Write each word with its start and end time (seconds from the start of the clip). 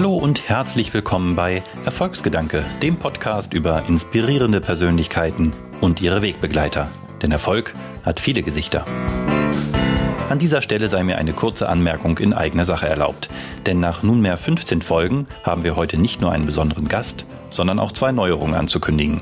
Hallo 0.00 0.14
und 0.14 0.48
herzlich 0.48 0.94
willkommen 0.94 1.36
bei 1.36 1.62
Erfolgsgedanke, 1.84 2.64
dem 2.80 2.96
Podcast 2.96 3.52
über 3.52 3.84
inspirierende 3.86 4.62
Persönlichkeiten 4.62 5.52
und 5.82 6.00
ihre 6.00 6.22
Wegbegleiter. 6.22 6.88
Denn 7.20 7.30
Erfolg 7.30 7.74
hat 8.02 8.18
viele 8.18 8.42
Gesichter. 8.42 8.86
An 10.30 10.38
dieser 10.38 10.62
Stelle 10.62 10.88
sei 10.88 11.04
mir 11.04 11.18
eine 11.18 11.34
kurze 11.34 11.68
Anmerkung 11.68 12.16
in 12.16 12.32
eigener 12.32 12.64
Sache 12.64 12.88
erlaubt. 12.88 13.28
Denn 13.66 13.78
nach 13.78 14.02
nunmehr 14.02 14.38
15 14.38 14.80
Folgen 14.80 15.26
haben 15.42 15.64
wir 15.64 15.76
heute 15.76 15.98
nicht 15.98 16.22
nur 16.22 16.32
einen 16.32 16.46
besonderen 16.46 16.88
Gast, 16.88 17.26
sondern 17.50 17.78
auch 17.78 17.92
zwei 17.92 18.10
Neuerungen 18.10 18.54
anzukündigen. 18.54 19.20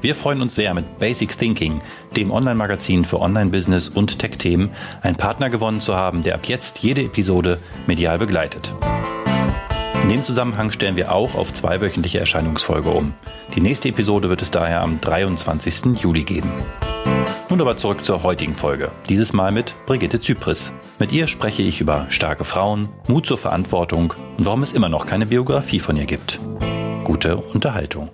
Wir 0.00 0.14
freuen 0.14 0.40
uns 0.40 0.54
sehr, 0.54 0.72
mit 0.72 0.98
Basic 0.98 1.38
Thinking, 1.38 1.82
dem 2.16 2.30
Online-Magazin 2.30 3.04
für 3.04 3.20
Online-Business 3.20 3.90
und 3.90 4.18
Tech-Themen, 4.18 4.70
einen 5.02 5.16
Partner 5.16 5.50
gewonnen 5.50 5.82
zu 5.82 5.94
haben, 5.94 6.22
der 6.22 6.36
ab 6.36 6.46
jetzt 6.46 6.78
jede 6.78 7.02
Episode 7.02 7.58
medial 7.86 8.18
begleitet. 8.18 8.72
In 10.06 10.12
dem 10.12 10.22
Zusammenhang 10.24 10.70
stellen 10.70 10.94
wir 10.94 11.10
auch 11.10 11.34
auf 11.34 11.52
zweiwöchentliche 11.52 12.20
Erscheinungsfolge 12.20 12.90
um. 12.90 13.12
Die 13.56 13.60
nächste 13.60 13.88
Episode 13.88 14.28
wird 14.28 14.40
es 14.40 14.52
daher 14.52 14.82
am 14.82 15.00
23. 15.00 16.00
Juli 16.00 16.22
geben. 16.22 16.48
Nun 17.48 17.60
aber 17.60 17.76
zurück 17.76 18.04
zur 18.04 18.22
heutigen 18.22 18.54
Folge. 18.54 18.92
Dieses 19.08 19.32
Mal 19.32 19.50
mit 19.50 19.74
Brigitte 19.84 20.20
Zypris. 20.20 20.72
Mit 21.00 21.10
ihr 21.10 21.26
spreche 21.26 21.62
ich 21.62 21.80
über 21.80 22.06
starke 22.08 22.44
Frauen, 22.44 22.88
Mut 23.08 23.26
zur 23.26 23.36
Verantwortung 23.36 24.14
und 24.38 24.46
warum 24.46 24.62
es 24.62 24.74
immer 24.74 24.88
noch 24.88 25.06
keine 25.06 25.26
Biografie 25.26 25.80
von 25.80 25.96
ihr 25.96 26.06
gibt. 26.06 26.38
Gute 27.02 27.38
Unterhaltung. 27.38 28.10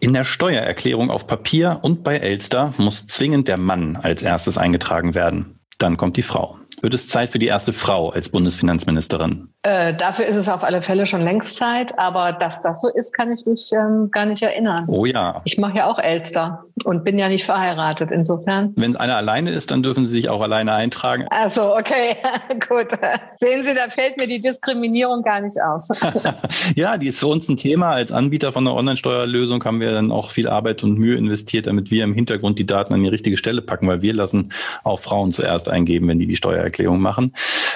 In 0.00 0.14
der 0.14 0.24
Steuererklärung 0.24 1.08
auf 1.08 1.28
Papier 1.28 1.78
und 1.82 2.02
bei 2.02 2.16
Elster 2.16 2.74
muss 2.78 3.06
zwingend 3.06 3.46
der 3.46 3.58
Mann 3.58 3.94
als 3.94 4.24
erstes 4.24 4.58
eingetragen 4.58 5.14
werden. 5.14 5.60
Dann 5.78 5.98
kommt 5.98 6.16
die 6.16 6.24
Frau. 6.24 6.58
Wird 6.82 6.94
es 6.94 7.06
Zeit 7.06 7.30
für 7.30 7.38
die 7.38 7.46
erste 7.46 7.72
Frau 7.72 8.10
als 8.10 8.28
Bundesfinanzministerin? 8.30 9.50
Äh, 9.62 9.94
dafür 9.94 10.26
ist 10.26 10.36
es 10.36 10.48
auf 10.48 10.62
alle 10.62 10.82
Fälle 10.82 11.04
schon 11.04 11.22
längst 11.22 11.56
Zeit, 11.56 11.98
aber 11.98 12.32
dass 12.32 12.62
das 12.62 12.80
so 12.80 12.88
ist, 12.88 13.12
kann 13.12 13.32
ich 13.32 13.44
mich 13.44 13.70
ähm, 13.72 14.08
gar 14.12 14.24
nicht 14.24 14.40
erinnern. 14.40 14.84
Oh 14.86 15.04
ja. 15.04 15.42
Ich 15.44 15.58
mache 15.58 15.78
ja 15.78 15.86
auch 15.86 15.98
Elster 15.98 16.64
und 16.84 17.02
bin 17.02 17.18
ja 17.18 17.28
nicht 17.28 17.44
verheiratet, 17.44 18.12
insofern. 18.12 18.72
Wenn 18.76 18.94
einer 18.94 19.16
alleine 19.16 19.50
ist, 19.50 19.72
dann 19.72 19.82
dürfen 19.82 20.06
Sie 20.06 20.14
sich 20.14 20.30
auch 20.30 20.42
alleine 20.42 20.74
eintragen. 20.74 21.26
Also 21.30 21.76
okay, 21.76 22.16
gut. 22.68 22.86
Sehen 23.34 23.64
Sie, 23.64 23.74
da 23.74 23.88
fällt 23.88 24.16
mir 24.16 24.28
die 24.28 24.40
Diskriminierung 24.40 25.22
gar 25.22 25.40
nicht 25.40 25.60
auf. 25.60 25.88
ja, 26.76 26.96
die 26.96 27.08
ist 27.08 27.18
für 27.18 27.26
uns 27.26 27.48
ein 27.48 27.56
Thema. 27.56 27.90
Als 27.90 28.12
Anbieter 28.12 28.52
von 28.52 28.64
einer 28.64 28.76
Online-Steuerlösung 28.76 29.64
haben 29.64 29.80
wir 29.80 29.90
dann 29.90 30.12
auch 30.12 30.30
viel 30.30 30.48
Arbeit 30.48 30.84
und 30.84 30.98
Mühe 30.98 31.16
investiert, 31.16 31.66
damit 31.66 31.90
wir 31.90 32.04
im 32.04 32.14
Hintergrund 32.14 32.60
die 32.60 32.66
Daten 32.66 32.94
an 32.94 33.02
die 33.02 33.08
richtige 33.08 33.36
Stelle 33.36 33.60
packen, 33.60 33.88
weil 33.88 34.02
wir 34.02 34.14
lassen 34.14 34.52
auch 34.84 35.00
Frauen 35.00 35.32
zuerst 35.32 35.68
eingeben, 35.68 36.06
wenn 36.06 36.20
die 36.20 36.28
die 36.28 36.36
Steuererklärung 36.36 37.00
machen. 37.00 37.34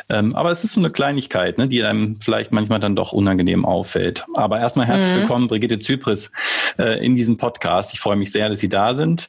Ähm, 0.08 0.36
aber 0.36 0.52
es 0.52 0.62
ist 0.62 0.74
so 0.74 0.80
eine 0.80 0.90
Kleinigkeit, 0.90 1.58
ne, 1.58 1.71
die 1.72 1.82
einem 1.82 2.20
vielleicht 2.20 2.52
manchmal 2.52 2.80
dann 2.80 2.94
doch 2.94 3.12
unangenehm 3.12 3.64
auffällt. 3.64 4.26
Aber 4.34 4.60
erstmal 4.60 4.86
herzlich 4.86 5.10
mhm. 5.12 5.20
willkommen, 5.20 5.48
Brigitte 5.48 5.78
Zypris, 5.78 6.30
äh, 6.78 7.04
in 7.04 7.16
diesem 7.16 7.38
Podcast. 7.38 7.94
Ich 7.94 8.00
freue 8.00 8.16
mich 8.16 8.30
sehr, 8.30 8.50
dass 8.50 8.60
Sie 8.60 8.68
da 8.68 8.94
sind. 8.94 9.28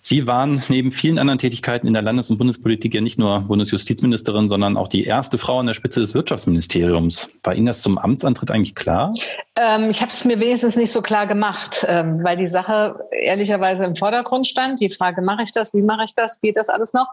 Sie 0.00 0.26
waren 0.26 0.62
neben 0.68 0.90
vielen 0.90 1.18
anderen 1.18 1.38
Tätigkeiten 1.38 1.86
in 1.86 1.92
der 1.92 2.02
Landes- 2.02 2.28
und 2.28 2.38
Bundespolitik 2.38 2.92
ja 2.94 3.00
nicht 3.00 3.18
nur 3.18 3.40
Bundesjustizministerin, 3.40 4.48
sondern 4.48 4.76
auch 4.76 4.88
die 4.88 5.04
erste 5.04 5.38
Frau 5.38 5.60
an 5.60 5.66
der 5.66 5.74
Spitze 5.74 6.00
des 6.00 6.12
Wirtschaftsministeriums. 6.12 7.30
War 7.44 7.54
Ihnen 7.54 7.66
das 7.66 7.82
zum 7.82 7.98
Amtsantritt 7.98 8.50
eigentlich 8.50 8.74
klar? 8.74 9.14
Ähm, 9.54 9.88
ich 9.88 10.00
habe 10.00 10.10
es 10.10 10.24
mir 10.24 10.38
wenigstens 10.40 10.76
nicht 10.76 10.90
so 10.90 11.02
klar 11.02 11.26
gemacht, 11.26 11.86
ähm, 11.88 12.22
weil 12.22 12.36
die 12.36 12.46
Sache 12.46 12.98
ehrlicherweise 13.10 13.84
im 13.84 13.94
Vordergrund 13.94 14.46
stand. 14.46 14.80
Die 14.80 14.90
Frage, 14.90 15.22
mache 15.22 15.44
ich 15.44 15.52
das, 15.52 15.72
wie 15.72 15.82
mache 15.82 16.04
ich 16.04 16.14
das, 16.14 16.40
geht 16.40 16.56
das 16.56 16.68
alles 16.68 16.92
noch? 16.92 17.06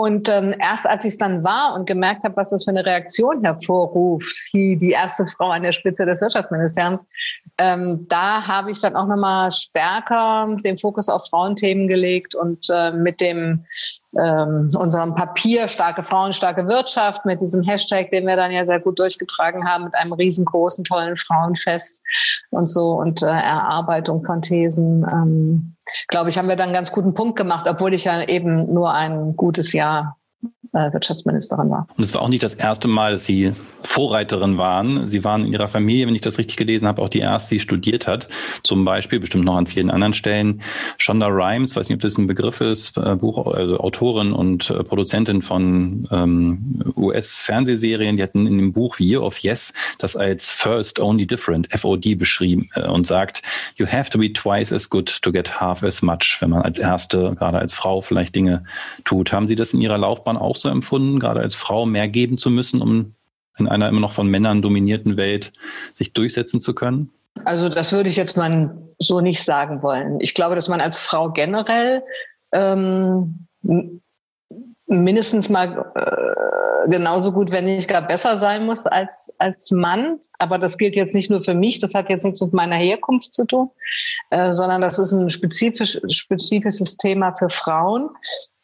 Und 0.00 0.30
ähm, 0.30 0.54
erst 0.58 0.86
als 0.86 1.04
ich 1.04 1.12
es 1.12 1.18
dann 1.18 1.44
war 1.44 1.74
und 1.74 1.86
gemerkt 1.86 2.24
habe, 2.24 2.34
was 2.36 2.48
das 2.48 2.64
für 2.64 2.70
eine 2.70 2.86
Reaktion 2.86 3.44
hervorruft, 3.44 4.34
die, 4.54 4.78
die 4.78 4.92
erste 4.92 5.26
Frau 5.26 5.50
an 5.50 5.62
der 5.62 5.72
Spitze 5.72 6.06
des 6.06 6.22
Wirtschaftsministeriums, 6.22 7.04
ähm, 7.58 8.06
da 8.08 8.46
habe 8.46 8.70
ich 8.70 8.80
dann 8.80 8.96
auch 8.96 9.06
nochmal 9.06 9.52
stärker 9.52 10.56
den 10.64 10.78
Fokus 10.78 11.10
auf 11.10 11.28
Frauenthemen 11.28 11.86
gelegt 11.86 12.34
und 12.34 12.66
äh, 12.72 12.92
mit 12.92 13.20
dem 13.20 13.66
ähm, 14.18 14.72
unserem 14.74 15.14
Papier 15.14 15.68
starke 15.68 16.02
Frauen, 16.02 16.32
starke 16.32 16.66
Wirtschaft, 16.66 17.26
mit 17.26 17.42
diesem 17.42 17.62
Hashtag, 17.62 18.10
den 18.10 18.26
wir 18.26 18.36
dann 18.36 18.52
ja 18.52 18.64
sehr 18.64 18.80
gut 18.80 18.98
durchgetragen 18.98 19.68
haben, 19.68 19.84
mit 19.84 19.94
einem 19.94 20.14
riesengroßen, 20.14 20.82
tollen 20.82 21.14
Frauenfest 21.14 22.02
und 22.48 22.68
so 22.68 22.92
und 22.94 23.22
äh, 23.22 23.26
Erarbeitung 23.26 24.24
von 24.24 24.40
Thesen. 24.40 25.04
Ähm, 25.12 25.76
glaube 26.08 26.30
ich, 26.30 26.38
haben 26.38 26.48
wir 26.48 26.56
dann 26.56 26.66
einen 26.66 26.74
ganz 26.74 26.92
guten 26.92 27.14
Punkt 27.14 27.36
gemacht, 27.36 27.66
obwohl 27.68 27.94
ich 27.94 28.04
ja 28.04 28.22
eben 28.22 28.72
nur 28.72 28.92
ein 28.92 29.36
gutes 29.36 29.72
Jahr 29.72 30.19
Wirtschaftsministerin 30.72 31.70
war. 31.70 31.86
Und 31.96 32.04
es 32.04 32.14
war 32.14 32.22
auch 32.22 32.28
nicht 32.28 32.42
das 32.42 32.54
erste 32.54 32.88
Mal, 32.88 33.12
dass 33.12 33.26
Sie 33.26 33.52
Vorreiterin 33.82 34.58
waren. 34.58 35.08
Sie 35.08 35.24
waren 35.24 35.46
in 35.46 35.52
Ihrer 35.52 35.68
Familie, 35.68 36.06
wenn 36.06 36.14
ich 36.14 36.20
das 36.20 36.38
richtig 36.38 36.56
gelesen 36.56 36.86
habe, 36.86 37.02
auch 37.02 37.08
die 37.08 37.20
erste, 37.20 37.54
die 37.54 37.60
studiert 37.60 38.06
hat. 38.06 38.28
Zum 38.62 38.84
Beispiel, 38.84 39.20
bestimmt 39.20 39.44
noch 39.44 39.56
an 39.56 39.66
vielen 39.66 39.90
anderen 39.90 40.14
Stellen. 40.14 40.62
Shonda 40.98 41.26
Rhimes, 41.26 41.74
weiß 41.74 41.88
nicht, 41.88 41.96
ob 41.96 42.02
das 42.02 42.18
ein 42.18 42.26
Begriff 42.26 42.60
ist, 42.60 42.96
äh, 42.98 43.16
Buch, 43.16 43.46
also 43.52 43.78
Autorin 43.78 44.32
und 44.32 44.70
äh, 44.70 44.84
Produzentin 44.84 45.42
von 45.42 46.06
ähm, 46.10 46.92
US-Fernsehserien. 46.96 48.16
Die 48.16 48.22
hatten 48.22 48.46
in 48.46 48.58
dem 48.58 48.72
Buch 48.72 48.98
Year 49.00 49.22
of 49.22 49.38
Yes 49.38 49.72
das 49.98 50.16
als 50.16 50.48
First 50.48 51.00
Only 51.00 51.26
Different, 51.26 51.68
FOD, 51.72 52.18
beschrieben 52.18 52.68
äh, 52.74 52.86
und 52.86 53.06
sagt, 53.06 53.42
you 53.76 53.86
have 53.86 54.10
to 54.10 54.18
be 54.18 54.32
twice 54.32 54.72
as 54.72 54.88
good 54.88 55.20
to 55.22 55.32
get 55.32 55.60
half 55.60 55.82
as 55.82 56.02
much, 56.02 56.36
wenn 56.40 56.50
man 56.50 56.62
als 56.62 56.78
Erste, 56.78 57.34
gerade 57.38 57.58
als 57.58 57.72
Frau, 57.72 58.00
vielleicht 58.00 58.34
Dinge 58.34 58.64
tut. 59.04 59.32
Haben 59.32 59.48
Sie 59.48 59.56
das 59.56 59.74
in 59.74 59.80
Ihrer 59.80 59.98
Laufbahn 59.98 60.36
auch 60.36 60.56
so 60.60 60.68
empfunden, 60.68 61.18
gerade 61.18 61.40
als 61.40 61.54
Frau 61.54 61.86
mehr 61.86 62.08
geben 62.08 62.38
zu 62.38 62.50
müssen, 62.50 62.82
um 62.82 63.14
in 63.58 63.68
einer 63.68 63.88
immer 63.88 64.00
noch 64.00 64.12
von 64.12 64.26
Männern 64.28 64.62
dominierten 64.62 65.16
Welt 65.16 65.52
sich 65.94 66.12
durchsetzen 66.12 66.60
zu 66.60 66.74
können? 66.74 67.10
Also 67.44 67.68
das 67.68 67.92
würde 67.92 68.08
ich 68.08 68.16
jetzt 68.16 68.36
mal 68.36 68.76
so 68.98 69.20
nicht 69.20 69.42
sagen 69.42 69.82
wollen. 69.82 70.18
Ich 70.20 70.34
glaube, 70.34 70.54
dass 70.54 70.68
man 70.68 70.80
als 70.80 70.98
Frau 70.98 71.30
generell 71.30 72.02
ähm, 72.52 73.46
mindestens 74.86 75.48
mal 75.48 75.92
äh, 75.94 76.90
genauso 76.90 77.32
gut, 77.32 77.50
wenn 77.50 77.66
nicht 77.66 77.88
gar 77.88 78.06
besser 78.06 78.36
sein 78.36 78.66
muss 78.66 78.86
als, 78.86 79.32
als 79.38 79.70
Mann. 79.70 80.18
Aber 80.40 80.58
das 80.58 80.78
gilt 80.78 80.96
jetzt 80.96 81.14
nicht 81.14 81.30
nur 81.30 81.42
für 81.44 81.54
mich, 81.54 81.78
das 81.78 81.94
hat 81.94 82.08
jetzt 82.08 82.24
nichts 82.24 82.40
mit 82.40 82.52
meiner 82.52 82.76
Herkunft 82.76 83.34
zu 83.34 83.44
tun, 83.44 83.70
äh, 84.30 84.52
sondern 84.52 84.80
das 84.80 84.98
ist 84.98 85.12
ein 85.12 85.30
spezifisch, 85.30 86.00
spezifisches 86.08 86.96
Thema 86.96 87.32
für 87.34 87.50
Frauen. 87.50 88.10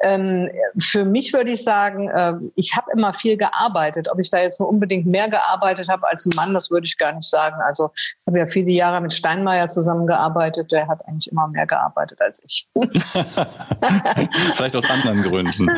Ähm, 0.03 0.51
für 0.79 1.07
mich 1.07 1.33
würde 1.33 1.51
ich 1.53 1.65
sagen, 1.65 2.09
äh, 2.09 2.35
ich 2.55 2.77
habe 2.77 2.91
immer 2.93 3.15
viel 3.15 3.39
gearbeitet. 3.39 4.09
Ob 4.13 4.19
ich 4.19 4.31
da 4.31 4.41
jetzt 4.41 4.61
nur 4.61 4.69
unbedingt 4.69 5.07
mehr 5.07 5.31
gearbeitet 5.31 5.89
habe 5.89 6.07
als 6.09 6.27
ein 6.27 6.33
Mann, 6.37 6.53
das 6.53 6.71
würde 6.71 6.87
ich 6.87 6.99
gar 6.99 7.13
nicht 7.13 7.29
sagen. 7.29 7.57
Also 7.67 7.91
ich 7.95 8.27
habe 8.27 8.39
ja 8.39 8.47
viele 8.47 8.71
Jahre 8.71 9.01
mit 9.01 9.15
Steinmeier 9.15 9.71
zusammengearbeitet. 9.71 10.71
Der 10.71 10.87
hat 10.87 11.01
eigentlich 11.07 11.33
immer 11.33 11.49
mehr 11.49 11.67
gearbeitet 11.67 12.21
als 12.21 12.43
ich. 12.45 12.69
Vielleicht 14.55 14.77
aus 14.77 14.89
anderen 14.91 15.23
Gründen. 15.23 15.71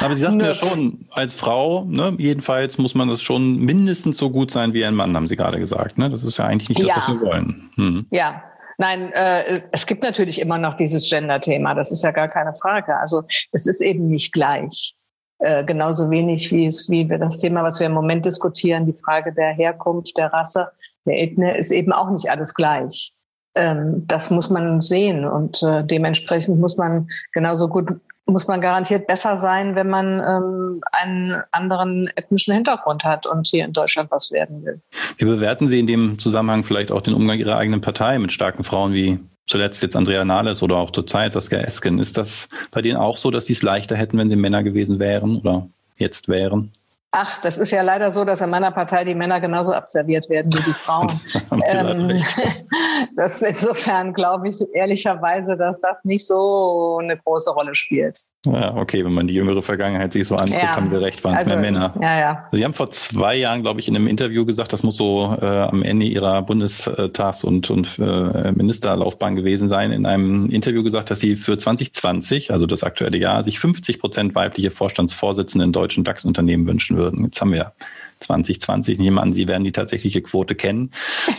Aber 0.00 0.14
Sie 0.14 0.22
sagten 0.22 0.38
ne. 0.38 0.46
ja 0.46 0.54
schon, 0.54 1.06
als 1.10 1.34
Frau, 1.34 1.84
ne, 1.84 2.14
jedenfalls 2.18 2.76
muss 2.76 2.96
man 2.96 3.08
das 3.08 3.22
schon 3.22 3.58
mindestens 3.58 4.18
so 4.18 4.30
gut 4.30 4.50
sein 4.50 4.72
wie 4.72 4.84
ein 4.84 4.94
Mann, 4.94 5.14
haben 5.14 5.28
Sie 5.28 5.36
gerade 5.40 5.58
gesagt. 5.58 5.98
Ne? 5.98 6.10
Das 6.10 6.24
ist 6.24 6.36
ja 6.36 6.44
eigentlich 6.44 6.68
nicht 6.68 6.80
das, 6.80 6.88
ja. 6.88 6.96
was 6.96 7.08
wir 7.08 7.20
wollen. 7.20 7.70
Hm. 7.76 8.06
Ja, 8.10 8.44
Nein, 8.80 9.12
äh, 9.12 9.60
es 9.72 9.86
gibt 9.86 10.02
natürlich 10.02 10.40
immer 10.40 10.56
noch 10.56 10.74
dieses 10.74 11.10
Gender-Thema. 11.10 11.74
Das 11.74 11.92
ist 11.92 12.02
ja 12.02 12.12
gar 12.12 12.28
keine 12.28 12.54
Frage. 12.54 12.96
Also 12.96 13.24
es 13.52 13.66
ist 13.66 13.82
eben 13.82 14.08
nicht 14.08 14.32
gleich. 14.32 14.94
Äh, 15.38 15.64
genauso 15.66 16.08
wenig 16.08 16.50
wie 16.50 16.64
es, 16.64 16.88
wie 16.88 17.06
wir 17.06 17.18
das 17.18 17.36
Thema, 17.36 17.62
was 17.62 17.78
wir 17.78 17.88
im 17.88 17.92
Moment 17.92 18.24
diskutieren, 18.24 18.86
die 18.86 18.94
Frage 18.94 19.34
der 19.34 19.52
Herkunft, 19.52 20.16
der 20.16 20.32
Rasse, 20.32 20.68
der 21.04 21.22
Ethnie, 21.22 21.58
ist 21.58 21.72
eben 21.72 21.92
auch 21.92 22.10
nicht 22.10 22.30
alles 22.30 22.54
gleich. 22.54 23.12
Ähm, 23.54 24.06
das 24.06 24.30
muss 24.30 24.48
man 24.48 24.80
sehen 24.80 25.26
und 25.26 25.62
äh, 25.62 25.84
dementsprechend 25.84 26.58
muss 26.58 26.78
man 26.78 27.06
genauso 27.32 27.68
gut 27.68 27.90
muss 28.32 28.46
man 28.46 28.60
garantiert 28.60 29.06
besser 29.06 29.36
sein, 29.36 29.74
wenn 29.74 29.88
man 29.88 30.20
ähm, 30.20 30.80
einen 30.92 31.42
anderen 31.50 32.08
ethnischen 32.16 32.54
Hintergrund 32.54 33.04
hat 33.04 33.26
und 33.26 33.46
hier 33.46 33.64
in 33.64 33.72
Deutschland 33.72 34.10
was 34.10 34.32
werden 34.32 34.64
will. 34.64 34.80
Wie 35.18 35.24
bewerten 35.24 35.68
Sie 35.68 35.80
in 35.80 35.86
dem 35.86 36.18
Zusammenhang 36.18 36.64
vielleicht 36.64 36.92
auch 36.92 37.02
den 37.02 37.14
Umgang 37.14 37.38
Ihrer 37.38 37.56
eigenen 37.56 37.80
Partei 37.80 38.18
mit 38.18 38.32
starken 38.32 38.64
Frauen 38.64 38.92
wie 38.92 39.18
zuletzt 39.46 39.82
jetzt 39.82 39.96
Andrea 39.96 40.24
Nahles 40.24 40.62
oder 40.62 40.76
auch 40.76 40.90
zurzeit 40.90 41.32
Saskia 41.32 41.60
Esken? 41.60 41.98
Ist 41.98 42.16
das 42.16 42.48
bei 42.70 42.82
denen 42.82 42.96
auch 42.96 43.16
so, 43.16 43.30
dass 43.30 43.46
sie 43.46 43.52
es 43.52 43.62
leichter 43.62 43.96
hätten, 43.96 44.18
wenn 44.18 44.28
sie 44.28 44.36
Männer 44.36 44.62
gewesen 44.62 44.98
wären 44.98 45.38
oder 45.38 45.68
jetzt 45.96 46.28
wären? 46.28 46.72
Ach, 47.12 47.40
das 47.40 47.58
ist 47.58 47.72
ja 47.72 47.82
leider 47.82 48.12
so, 48.12 48.24
dass 48.24 48.40
in 48.40 48.50
meiner 48.50 48.70
Partei 48.70 49.04
die 49.04 49.16
Männer 49.16 49.40
genauso 49.40 49.72
abserviert 49.72 50.28
werden 50.28 50.52
wie 50.52 50.62
die 50.62 50.72
Frauen. 50.72 51.08
ähm, 51.64 52.22
das 53.16 53.42
insofern 53.42 54.12
glaube 54.12 54.48
ich 54.48 54.60
ehrlicherweise, 54.74 55.56
dass 55.56 55.80
das 55.80 56.04
nicht 56.04 56.24
so 56.24 56.98
eine 57.02 57.16
große 57.16 57.50
Rolle 57.50 57.74
spielt. 57.74 58.16
Ja, 58.46 58.74
okay, 58.74 59.04
wenn 59.04 59.12
man 59.12 59.26
die 59.28 59.34
jüngere 59.34 59.62
Vergangenheit 59.62 60.14
sich 60.14 60.26
so 60.26 60.34
anguckt, 60.34 60.62
ja, 60.62 60.74
haben 60.74 60.90
wir 60.90 61.02
recht, 61.02 61.22
waren 61.24 61.34
es 61.34 61.40
also, 61.40 61.56
mehr 61.56 61.72
Männer. 61.72 61.94
Ja, 62.00 62.18
ja. 62.18 62.48
Sie 62.52 62.64
haben 62.64 62.72
vor 62.72 62.90
zwei 62.90 63.36
Jahren, 63.36 63.60
glaube 63.60 63.80
ich, 63.80 63.88
in 63.88 63.94
einem 63.94 64.06
Interview 64.06 64.46
gesagt, 64.46 64.72
das 64.72 64.82
muss 64.82 64.96
so 64.96 65.36
äh, 65.42 65.44
am 65.44 65.82
Ende 65.82 66.06
Ihrer 66.06 66.40
Bundestags- 66.40 67.44
und, 67.44 67.68
und 67.68 67.98
äh, 67.98 68.52
Ministerlaufbahn 68.52 69.36
gewesen 69.36 69.68
sein, 69.68 69.92
in 69.92 70.06
einem 70.06 70.48
Interview 70.48 70.82
gesagt, 70.82 71.10
dass 71.10 71.20
Sie 71.20 71.36
für 71.36 71.58
2020, 71.58 72.50
also 72.50 72.64
das 72.64 72.82
aktuelle 72.82 73.18
Jahr, 73.18 73.44
sich 73.44 73.58
50 73.58 74.00
Prozent 74.00 74.34
weibliche 74.34 74.70
Vorstandsvorsitzende 74.70 75.66
in 75.66 75.72
deutschen 75.72 76.04
DAX-Unternehmen 76.04 76.66
wünschen 76.66 76.96
würden. 76.96 77.24
Jetzt 77.24 77.42
haben 77.42 77.52
wir 77.52 77.74
2020. 78.20 78.94
Ich 78.94 78.98
nehme 78.98 79.20
an, 79.20 79.32
Sie 79.32 79.48
werden 79.48 79.64
die 79.64 79.72
tatsächliche 79.72 80.22
Quote 80.22 80.54
kennen. 80.54 80.92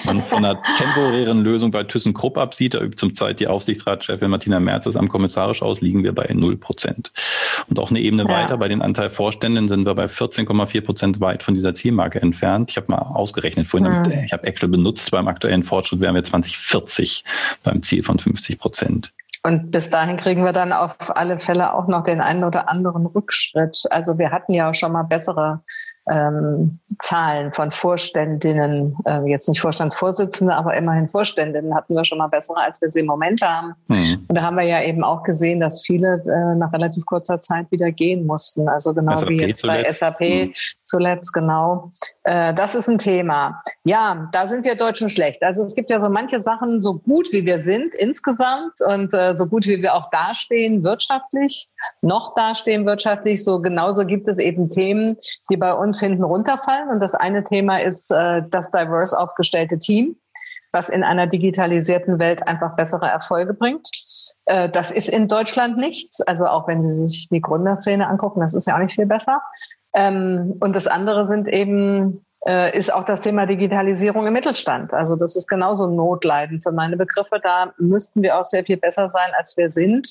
Man 0.04 0.22
von 0.24 0.44
einer 0.44 0.62
temporären 0.78 1.44
Lösung 1.44 1.72
bei 1.72 1.84
ThyssenKrupp 1.84 2.38
absieht, 2.38 2.74
da 2.74 2.82
übt 2.82 2.98
zum 2.98 3.14
Zeit 3.14 3.40
die 3.40 3.48
Aufsichtsratschefin 3.48 4.30
Martina 4.30 4.60
Merz 4.60 4.86
das 4.86 4.96
am 4.96 5.08
kommissarisch 5.08 5.62
aus, 5.62 5.82
liegen 5.82 6.04
wir 6.04 6.14
bei 6.14 6.30
0 6.34 6.58
Prozent. 6.58 7.12
Und 7.70 7.80
auch 7.80 7.90
eine 7.90 8.00
Ebene 8.00 8.24
ja. 8.24 8.30
weiter, 8.30 8.58
bei 8.58 8.68
den 8.68 8.82
Anteil 8.82 9.10
Vorständen 9.10 9.68
sind 9.68 9.86
wir 9.86 9.96
bei 9.96 10.06
14,4 10.06 10.82
Prozent 10.82 11.20
weit 11.20 11.44
von 11.44 11.54
dieser 11.54 11.74
Zielmarke 11.74 12.22
entfernt. 12.22 12.72
Ich 12.72 12.78
habe 12.78 12.88
mal 12.90 13.00
ausgerechnet 13.00 13.68
vorhin, 13.68 13.90
mhm. 13.90 14.12
ich 14.26 14.34
habe 14.34 14.46
Excel 14.48 14.70
benutzt, 14.70 15.12
beim 15.12 15.28
aktuellen 15.28 15.64
Fortschritt 15.64 16.02
wären 16.02 16.16
wir 16.16 16.24
2040 16.24 17.24
beim 17.64 17.84
Ziel 17.84 18.04
von 18.04 18.20
50 18.20 18.60
Prozent. 18.60 19.14
Und 19.44 19.72
bis 19.72 19.90
dahin 19.90 20.18
kriegen 20.18 20.46
wir 20.46 20.54
dann 20.54 20.72
auf 20.72 20.96
alle 21.16 21.40
Fälle 21.40 21.74
auch 21.74 21.88
noch 21.88 22.04
den 22.04 22.22
einen 22.22 22.44
oder 22.44 22.70
anderen 22.70 23.08
Rückschritt. 23.08 23.86
Also 23.90 24.20
wir 24.20 24.30
hatten 24.30 24.54
ja 24.54 24.70
auch 24.70 24.76
schon 24.76 24.92
mal 24.92 25.04
bessere 25.04 25.64
ähm, 26.10 26.80
Zahlen 27.00 27.52
von 27.52 27.72
Vorständinnen, 27.72 28.98
äh, 29.06 29.22
jetzt 29.30 29.48
nicht 29.48 29.62
Vorstandsvorsitzende, 29.62 30.54
aber 30.54 30.76
immerhin 30.76 31.08
Vorständinnen 31.08 31.76
hatten 31.76 31.96
wir 31.96 32.04
schon 32.06 32.18
mal 32.18 32.28
bessere, 32.28 32.60
als 32.60 32.82
wir 32.82 32.90
sie 32.90 33.02
im 33.02 33.06
Moment 33.06 33.42
haben. 33.42 33.76
Mhm. 33.88 34.26
Und 34.28 34.36
da 34.36 34.42
haben 34.42 34.58
wir 34.58 34.64
ja 34.64 34.82
eben 34.82 35.04
auch 35.04 35.24
gesehen, 35.24 35.60
dass 35.60 35.84
viele 35.84 36.22
äh, 36.26 36.56
nach 36.58 36.74
relativ 36.74 37.06
kurzer 37.06 37.40
Zeit 37.40 37.72
wieder 37.72 37.92
gehen 37.92 38.26
mussten. 38.26 38.68
Also 38.68 38.94
genau 38.94 39.16
SAP 39.16 39.30
wie 39.30 39.42
jetzt 39.42 39.62
zuletzt. 39.62 39.86
bei 39.86 39.92
SAP 39.92 40.20
mhm. 40.20 40.54
zuletzt, 40.84 41.34
genau. 41.34 41.92
Äh, 42.24 42.54
das 42.54 42.76
ist 42.76 42.88
ein 42.90 42.98
Thema. 42.98 43.62
Ja, 43.84 44.30
da 44.32 44.48
sind 44.48 44.66
wir 44.66 44.76
Deutschen 44.76 45.10
schlecht. 45.10 45.44
Also 45.44 45.64
es 45.64 45.76
gibt 45.76 45.90
ja 45.90 46.00
so 46.00 46.10
manche 46.10 46.40
Sachen, 46.40 46.82
so 46.82 46.96
gut 46.96 47.32
wie 47.32 47.46
wir 47.46 47.60
sind 47.60 47.94
insgesamt 47.96 48.74
und 48.88 49.14
äh, 49.14 49.36
so 49.36 49.46
gut 49.46 49.68
wie 49.68 49.82
wir 49.82 49.94
auch 49.94 50.10
dastehen 50.10 50.84
wirtschaftlich, 50.84 51.70
noch 52.02 52.34
dastehen 52.36 52.86
wirtschaftlich, 52.86 53.44
so 53.44 53.60
genauso 53.60 54.06
gibt 54.06 54.28
es 54.28 54.40
eben 54.40 54.70
Themen, 54.70 55.18
die 55.50 55.58
bei 55.58 55.74
uns 55.74 55.91
uns 55.92 56.00
hinten 56.00 56.24
runterfallen. 56.24 56.90
Und 56.90 57.02
das 57.02 57.16
eine 57.16 57.44
Thema 57.44 57.82
ist 57.82 58.12
äh, 58.12 58.42
das 58.50 58.72
diverse 58.72 59.18
aufgestellte 59.18 59.78
Team, 59.78 60.16
was 60.72 60.88
in 60.88 61.04
einer 61.04 61.28
digitalisierten 61.28 62.18
Welt 62.18 62.48
einfach 62.48 62.78
bessere 62.78 63.08
Erfolge 63.08 63.54
bringt. 63.54 63.90
Äh, 64.46 64.70
das 64.70 64.92
ist 64.92 65.10
in 65.10 65.28
Deutschland 65.28 65.78
nichts. 65.78 66.22
Also 66.22 66.46
auch 66.46 66.68
wenn 66.68 66.82
Sie 66.82 66.94
sich 66.94 67.28
die 67.30 67.42
Gründerszene 67.42 68.08
angucken, 68.08 68.40
das 68.40 68.54
ist 68.54 68.68
ja 68.68 68.76
auch 68.76 68.80
nicht 68.80 68.96
viel 68.96 69.06
besser. 69.06 69.42
Ähm, 69.94 70.56
und 70.62 70.74
das 70.76 70.88
andere 70.88 71.26
sind 71.26 71.50
eben 71.50 72.26
äh, 72.48 72.76
ist 72.76 72.92
auch 72.94 73.04
das 73.04 73.20
Thema 73.20 73.46
Digitalisierung 73.46 74.26
im 74.26 74.34
Mittelstand. 74.34 74.94
Also 74.94 75.18
das 75.18 75.36
ist 75.36 75.48
genauso 75.48 75.88
Notleiden 75.88 76.62
für 76.62 76.72
meine 76.72 76.96
Begriffe. 76.96 77.40
Da 77.44 77.74
müssten 77.78 78.24
wir 78.24 78.40
auch 78.40 78.46
sehr 78.46 78.64
viel 78.64 78.78
besser 78.78 79.10
sein, 79.10 79.30
als 79.38 79.58
wir 79.58 79.68
sind 79.68 80.08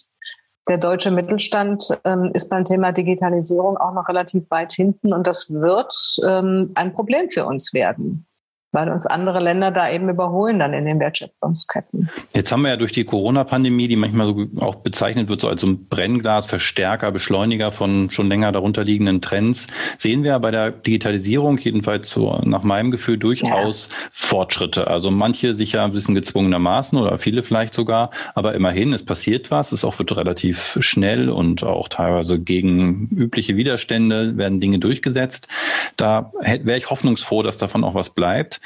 der 0.71 0.79
deutsche 0.79 1.11
Mittelstand 1.11 1.85
ähm, 2.05 2.31
ist 2.33 2.49
beim 2.49 2.65
Thema 2.65 2.93
Digitalisierung 2.93 3.77
auch 3.77 3.93
noch 3.93 4.09
relativ 4.09 4.49
weit 4.51 4.73
hinten 4.73 5.13
und 5.13 5.27
das 5.27 5.51
wird 5.51 5.93
ähm, 6.25 6.71
ein 6.77 6.95
Problem 6.95 7.29
für 7.29 7.45
uns 7.45 7.75
werden 7.75 8.25
weil 8.73 8.89
uns 8.89 9.07
andere 9.07 9.41
Länder 9.41 9.71
da 9.71 9.91
eben 9.91 10.09
überholen 10.09 10.59
dann 10.59 10.73
in 10.75 10.85
den 10.85 11.01
Wertschöpfungsketten. 11.01 12.09
Jetzt 12.35 12.53
haben 12.53 12.63
wir 12.63 12.69
ja 12.69 12.77
durch 12.77 12.93
die 12.93 13.05
Corona-Pandemie, 13.05 13.89
die 13.89 13.97
manchmal 13.97 14.27
so 14.27 14.47
auch 14.61 14.77
bezeichnet 14.77 15.29
wird, 15.29 15.41
so 15.41 15.49
als 15.49 15.61
so 15.61 15.67
ein 15.67 15.87
Brennglas, 15.87 16.47
Verstärker, 16.47 17.11
Beschleuniger 17.11 17.73
von 17.73 18.11
schon 18.11 18.29
länger 18.29 18.53
darunter 18.53 18.85
liegenden 18.85 19.21
Trends, 19.23 19.67
sehen 19.99 20.23
wir 20.23 20.39
bei 20.39 20.51
der 20.51 20.71
Digitalisierung 20.71 21.59
jedenfalls 21.59 22.11
so 22.11 22.39
nach 22.45 22.63
meinem 22.63 22.91
Gefühl 22.91 23.19
durchaus 23.19 23.89
ja. 23.89 23.95
Fortschritte. 24.13 24.87
Also 24.87 25.11
manche 25.11 25.55
sicher 25.55 25.83
ein 25.83 25.93
bisschen 25.93 26.15
gezwungenermaßen 26.15 26.99
oder 26.99 27.19
viele 27.19 27.43
vielleicht 27.43 27.75
sogar, 27.75 28.11
aber 28.35 28.55
immerhin, 28.55 28.93
es 28.93 29.05
passiert 29.05 29.51
was, 29.51 29.73
es 29.73 29.85
auch 29.85 29.99
wird 29.99 30.17
relativ 30.17 30.79
schnell 30.81 31.29
und 31.29 31.65
auch 31.65 31.89
teilweise 31.89 32.39
gegen 32.39 33.09
übliche 33.09 33.57
Widerstände 33.57 34.37
werden 34.37 34.61
Dinge 34.61 34.79
durchgesetzt. 34.79 35.49
Da 35.97 36.33
wäre 36.41 36.79
ich 36.79 36.91
hoffnungsfroh, 36.91 37.43
dass 37.43 37.59
davon 37.59 37.83
auch 37.83 37.95
was 37.95 38.11
bleibt. 38.11 38.60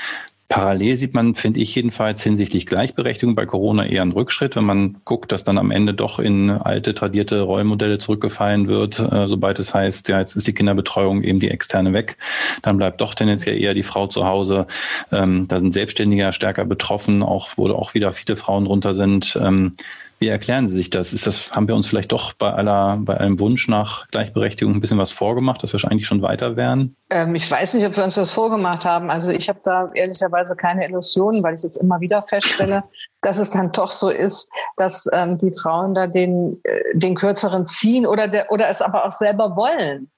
Parallel 0.48 0.96
sieht 0.98 1.14
man, 1.14 1.34
finde 1.34 1.58
ich 1.60 1.74
jedenfalls 1.74 2.22
hinsichtlich 2.22 2.66
Gleichberechtigung 2.66 3.34
bei 3.34 3.46
Corona 3.46 3.86
eher 3.86 4.02
einen 4.02 4.12
Rückschritt, 4.12 4.56
wenn 4.56 4.64
man 4.64 4.96
guckt, 5.04 5.32
dass 5.32 5.42
dann 5.42 5.56
am 5.56 5.70
Ende 5.70 5.94
doch 5.94 6.18
in 6.18 6.50
alte 6.50 6.94
tradierte 6.94 7.40
Rollmodelle 7.40 7.98
zurückgefallen 7.98 8.68
wird, 8.68 8.98
äh, 8.98 9.26
sobald 9.26 9.58
es 9.58 9.72
heißt, 9.72 10.08
ja, 10.08 10.20
jetzt 10.20 10.36
ist 10.36 10.46
die 10.46 10.52
Kinderbetreuung 10.52 11.22
eben 11.22 11.40
die 11.40 11.50
externe 11.50 11.92
weg, 11.94 12.18
dann 12.62 12.76
bleibt 12.76 13.00
doch 13.00 13.14
tendenziell 13.14 13.60
eher 13.60 13.74
die 13.74 13.82
Frau 13.82 14.06
zu 14.06 14.26
Hause. 14.26 14.66
Ähm, 15.10 15.48
da 15.48 15.58
sind 15.60 15.72
Selbstständiger 15.72 16.32
stärker 16.32 16.66
betroffen, 16.66 17.22
auch 17.22 17.48
wo 17.56 17.68
auch 17.70 17.94
wieder 17.94 18.12
viele 18.12 18.36
Frauen 18.36 18.66
drunter 18.66 18.94
sind. 18.94 19.36
Ähm, 19.42 19.72
wie 20.18 20.28
erklären 20.28 20.68
Sie 20.68 20.76
sich 20.76 20.90
das? 20.90 21.12
Ist 21.12 21.26
das, 21.26 21.52
haben 21.52 21.68
wir 21.68 21.74
uns 21.74 21.86
vielleicht 21.86 22.12
doch 22.12 22.32
bei 22.32 22.50
aller, 22.50 22.96
bei 23.00 23.18
einem 23.18 23.38
Wunsch 23.40 23.68
nach 23.68 24.08
Gleichberechtigung 24.08 24.74
ein 24.74 24.80
bisschen 24.80 24.98
was 24.98 25.12
vorgemacht, 25.12 25.62
dass 25.62 25.70
wir 25.70 25.74
wahrscheinlich 25.74 26.06
schon 26.06 26.22
weiter 26.22 26.56
wären? 26.56 26.96
Ähm, 27.10 27.34
ich 27.34 27.50
weiß 27.50 27.74
nicht, 27.74 27.86
ob 27.86 27.96
wir 27.96 28.04
uns 28.04 28.14
das 28.14 28.30
vorgemacht 28.30 28.84
haben. 28.84 29.10
Also 29.10 29.30
ich 29.30 29.48
habe 29.48 29.60
da 29.64 29.90
ehrlicherweise 29.94 30.56
keine 30.56 30.86
Illusionen, 30.86 31.42
weil 31.42 31.54
ich 31.54 31.62
jetzt 31.62 31.76
immer 31.76 32.00
wieder 32.00 32.22
feststelle, 32.22 32.84
dass 33.22 33.38
es 33.38 33.50
dann 33.50 33.72
doch 33.72 33.90
so 33.90 34.08
ist, 34.08 34.48
dass 34.76 35.08
ähm, 35.12 35.38
die 35.38 35.52
Frauen 35.52 35.94
da 35.94 36.06
den, 36.06 36.60
äh, 36.64 36.80
den 36.94 37.14
kürzeren 37.14 37.66
ziehen 37.66 38.06
oder, 38.06 38.28
der, 38.28 38.50
oder 38.50 38.68
es 38.68 38.80
aber 38.80 39.04
auch 39.04 39.12
selber 39.12 39.56
wollen. 39.56 40.10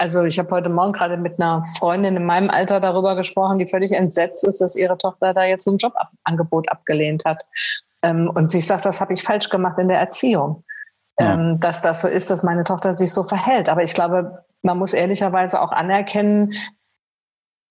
Also 0.00 0.22
ich 0.22 0.38
habe 0.38 0.50
heute 0.52 0.68
Morgen 0.68 0.92
gerade 0.92 1.16
mit 1.16 1.40
einer 1.40 1.64
Freundin 1.76 2.16
in 2.16 2.24
meinem 2.24 2.50
Alter 2.50 2.78
darüber 2.78 3.16
gesprochen, 3.16 3.58
die 3.58 3.66
völlig 3.66 3.90
entsetzt 3.90 4.44
ist, 4.44 4.60
dass 4.60 4.76
ihre 4.76 4.96
Tochter 4.96 5.34
da 5.34 5.44
jetzt 5.44 5.64
so 5.64 5.72
ein 5.72 5.78
Jobangebot 5.78 6.70
abgelehnt 6.70 7.24
hat. 7.24 7.44
Ähm, 8.02 8.30
und 8.32 8.50
sie 8.50 8.60
sagt, 8.60 8.84
das 8.84 9.00
habe 9.00 9.12
ich 9.12 9.22
falsch 9.22 9.48
gemacht 9.48 9.78
in 9.78 9.88
der 9.88 9.98
Erziehung. 9.98 10.64
Ja. 11.20 11.34
Ähm, 11.34 11.58
dass 11.60 11.82
das 11.82 12.00
so 12.00 12.08
ist, 12.08 12.30
dass 12.30 12.42
meine 12.42 12.64
Tochter 12.64 12.94
sich 12.94 13.12
so 13.12 13.22
verhält. 13.22 13.68
Aber 13.68 13.82
ich 13.82 13.94
glaube, 13.94 14.44
man 14.62 14.78
muss 14.78 14.92
ehrlicherweise 14.92 15.60
auch 15.60 15.72
anerkennen, 15.72 16.54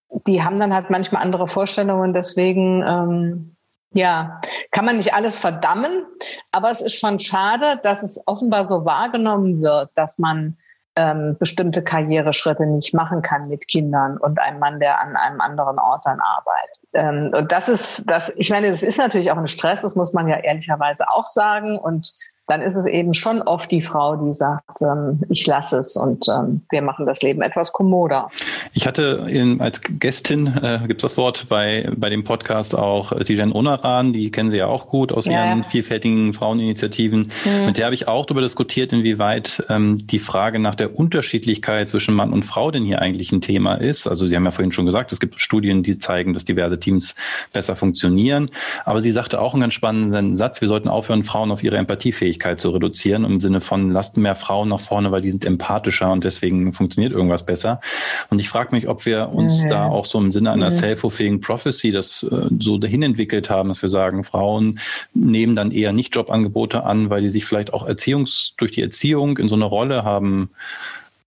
die 0.10 0.44
haben 0.44 0.58
dann 0.58 0.74
halt 0.74 0.90
manchmal 0.90 1.22
andere 1.22 1.48
Vorstellungen. 1.48 2.14
Deswegen, 2.14 2.84
ähm, 2.86 3.56
ja, 3.94 4.42
kann 4.72 4.86
man 4.86 4.98
nicht 4.98 5.14
alles 5.14 5.38
verdammen. 5.38 6.06
Aber 6.52 6.72
es 6.72 6.82
ist 6.82 6.96
schon 6.96 7.20
schade, 7.20 7.80
dass 7.84 8.04
es 8.04 8.22
offenbar 8.26 8.66
so 8.66 8.86
wahrgenommen 8.86 9.62
wird, 9.62 9.92
dass 9.96 10.18
man 10.18 10.58
ähm, 10.98 11.38
bestimmte 11.40 11.84
Karriereschritte 11.84 12.66
nicht 12.66 12.94
machen 12.94 13.22
kann 13.22 13.48
mit 13.48 13.68
Kindern 13.68 14.18
und 14.18 14.40
einem 14.40 14.60
Mann, 14.60 14.80
der 14.80 15.00
an 15.00 15.16
einem 15.16 15.40
anderen 15.40 15.78
Ort 15.78 16.06
dann 16.06 16.20
arbeitet. 16.20 16.84
Ähm, 16.94 17.32
und 17.38 17.52
das 17.52 17.70
ist, 17.70 18.10
das, 18.10 18.34
ich 18.36 18.50
meine, 18.50 18.68
es 18.68 18.82
ist 18.82 18.98
natürlich 18.98 19.32
auch 19.32 19.38
ein 19.38 19.48
Stress, 19.48 19.84
das 19.84 19.96
muss 19.96 20.14
man 20.14 20.28
ja 20.28 20.38
ehrlicherweise 20.38 21.08
auch 21.10 21.28
sagen. 21.28 21.78
Und 21.78 22.12
dann 22.48 22.62
ist 22.62 22.76
es 22.76 22.86
eben 22.86 23.14
schon 23.14 23.42
oft 23.42 23.70
die 23.72 23.82
Frau, 23.82 24.16
die 24.16 24.32
sagt, 24.32 24.82
ähm, 24.82 25.20
ich 25.30 25.46
lasse 25.46 25.80
es 25.80 25.98
und 25.98 26.28
ähm, 26.30 26.62
wir 26.70 26.82
machen 26.82 27.06
das 27.06 27.22
Leben 27.22 27.42
etwas 27.42 27.74
kommoder. 27.74 28.30
Ich 28.74 28.88
hatte 28.88 29.28
in, 29.30 29.60
als 29.60 29.82
Gästin, 29.82 30.48
äh, 30.48 30.80
gibt 30.88 31.04
es 31.04 31.12
das 31.12 31.18
Wort, 31.18 31.48
bei, 31.50 31.90
bei 31.98 32.10
dem 32.10 32.24
Podcast 32.24 32.74
auch 32.74 33.12
äh, 33.12 33.26
Tijen 33.26 33.52
Onaran, 33.52 34.14
die 34.14 34.32
kennen 34.32 34.50
Sie 34.50 34.58
ja 34.58 34.68
auch 34.68 34.88
gut 34.88 35.12
aus 35.12 35.26
ja, 35.26 35.50
ihren 35.50 35.60
ja. 35.60 35.66
vielfältigen 35.66 36.34
Fraueninitiativen. 36.34 37.32
Mhm. 37.44 37.66
Mit 37.66 37.78
der 37.78 37.86
habe 37.86 37.96
ich 37.96 38.08
auch 38.08 38.26
darüber 38.26 38.42
diskutiert, 38.42 38.94
inwieweit 38.94 39.66
ähm, 39.70 40.08
die 40.08 40.20
Frage 40.20 40.60
nach 40.60 40.76
der 40.76 40.98
Unterschiedlichkeit 40.98 41.90
zwischen 41.90 42.16
Mann 42.16 42.32
und 42.32 42.44
Frau 42.44 42.72
denn 42.72 42.86
hier 42.86 43.02
eigentlich 43.02 43.34
ein 43.34 43.42
Thema 43.42 43.76
ist. 43.76 44.08
Also 44.08 44.26
Sie 44.26 44.36
haben 44.38 44.46
ja 44.46 44.52
vorhin 44.52 44.72
schon 44.72 44.86
gesagt, 44.86 45.12
es 45.12 45.20
gibt 45.20 45.42
Studien, 45.42 45.84
die 45.84 45.98
zeigen, 45.98 46.34
dass 46.34 46.46
diverse 46.46 46.80
Teams 46.80 47.16
besser 47.52 47.76
funktionieren. 47.76 48.52
Aber 48.86 49.02
sie 49.02 49.12
sagte 49.12 49.42
auch 49.42 49.54
einen 49.54 49.62
ganz 49.62 49.74
spannenden 49.74 50.38
Satz, 50.38 50.62
wir 50.62 50.70
sollten 50.70 50.88
aufhören, 50.88 51.24
Frauen 51.24 51.52
auf 51.52 51.62
ihre 51.62 51.76
Empathiefähigkeit 51.78 52.37
Empfindlichkeit 52.38 52.62
zu 52.62 52.70
reduzieren, 52.70 53.26
im 53.26 53.40
Sinne 53.40 53.62
von 53.62 53.92
lasst 53.92 54.18
mehr 54.18 54.36
Frauen 54.36 54.70
nach 54.70 54.80
vorne, 54.80 55.12
weil 55.12 55.22
die 55.22 55.32
sind 55.32 55.46
empathischer 55.46 56.12
und 56.12 56.24
deswegen 56.24 56.72
funktioniert 56.72 57.12
irgendwas 57.12 57.46
besser. 57.46 57.82
Und 58.30 58.40
ich 58.40 58.50
frage 58.50 58.76
mich, 58.76 58.88
ob 58.88 59.06
wir 59.06 59.30
uns 59.30 59.64
mhm. 59.64 59.70
da 59.70 59.86
auch 59.88 60.06
so 60.06 60.20
im 60.20 60.32
Sinne 60.32 60.52
einer 60.52 60.70
mhm. 60.70 60.76
self-fulfilling 60.76 61.42
prophecy 61.42 61.92
das 61.92 62.24
äh, 62.24 62.50
so 62.60 62.78
dahin 62.78 63.04
entwickelt 63.04 63.50
haben, 63.50 63.70
dass 63.70 63.82
wir 63.82 63.90
sagen, 63.90 64.24
Frauen 64.24 64.80
nehmen 65.14 65.56
dann 65.56 65.72
eher 65.72 65.94
nicht 65.94 66.16
Jobangebote 66.16 66.84
an, 66.84 67.10
weil 67.10 67.24
die 67.24 67.30
sich 67.30 67.46
vielleicht 67.46 67.74
auch 67.74 67.88
Erziehungs 67.88 68.54
durch 68.58 68.72
die 68.72 68.82
Erziehung 68.82 69.38
in 69.38 69.50
so 69.50 69.56
eine 69.56 69.66
Rolle 69.66 70.04
haben, 70.04 70.50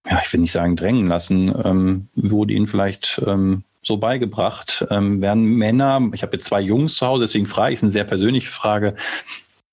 ja, 0.09 0.19
ich 0.23 0.31
will 0.31 0.39
nicht 0.39 0.51
sagen 0.53 0.75
drängen 0.75 1.07
lassen, 1.07 1.53
ähm, 1.63 2.07
wurde 2.15 2.53
ihnen 2.53 2.67
vielleicht 2.67 3.21
ähm, 3.25 3.63
so 3.83 3.97
beigebracht. 3.97 4.85
Ähm, 4.89 5.21
werden 5.21 5.43
Männer, 5.43 6.09
ich 6.13 6.23
habe 6.23 6.37
jetzt 6.37 6.45
zwei 6.45 6.61
Jungs 6.61 6.95
zu 6.95 7.05
Hause, 7.05 7.23
deswegen 7.23 7.47
frage 7.47 7.73
ich, 7.73 7.79
es 7.79 7.83
eine 7.83 7.91
sehr 7.91 8.03
persönliche 8.03 8.49
Frage, 8.49 8.95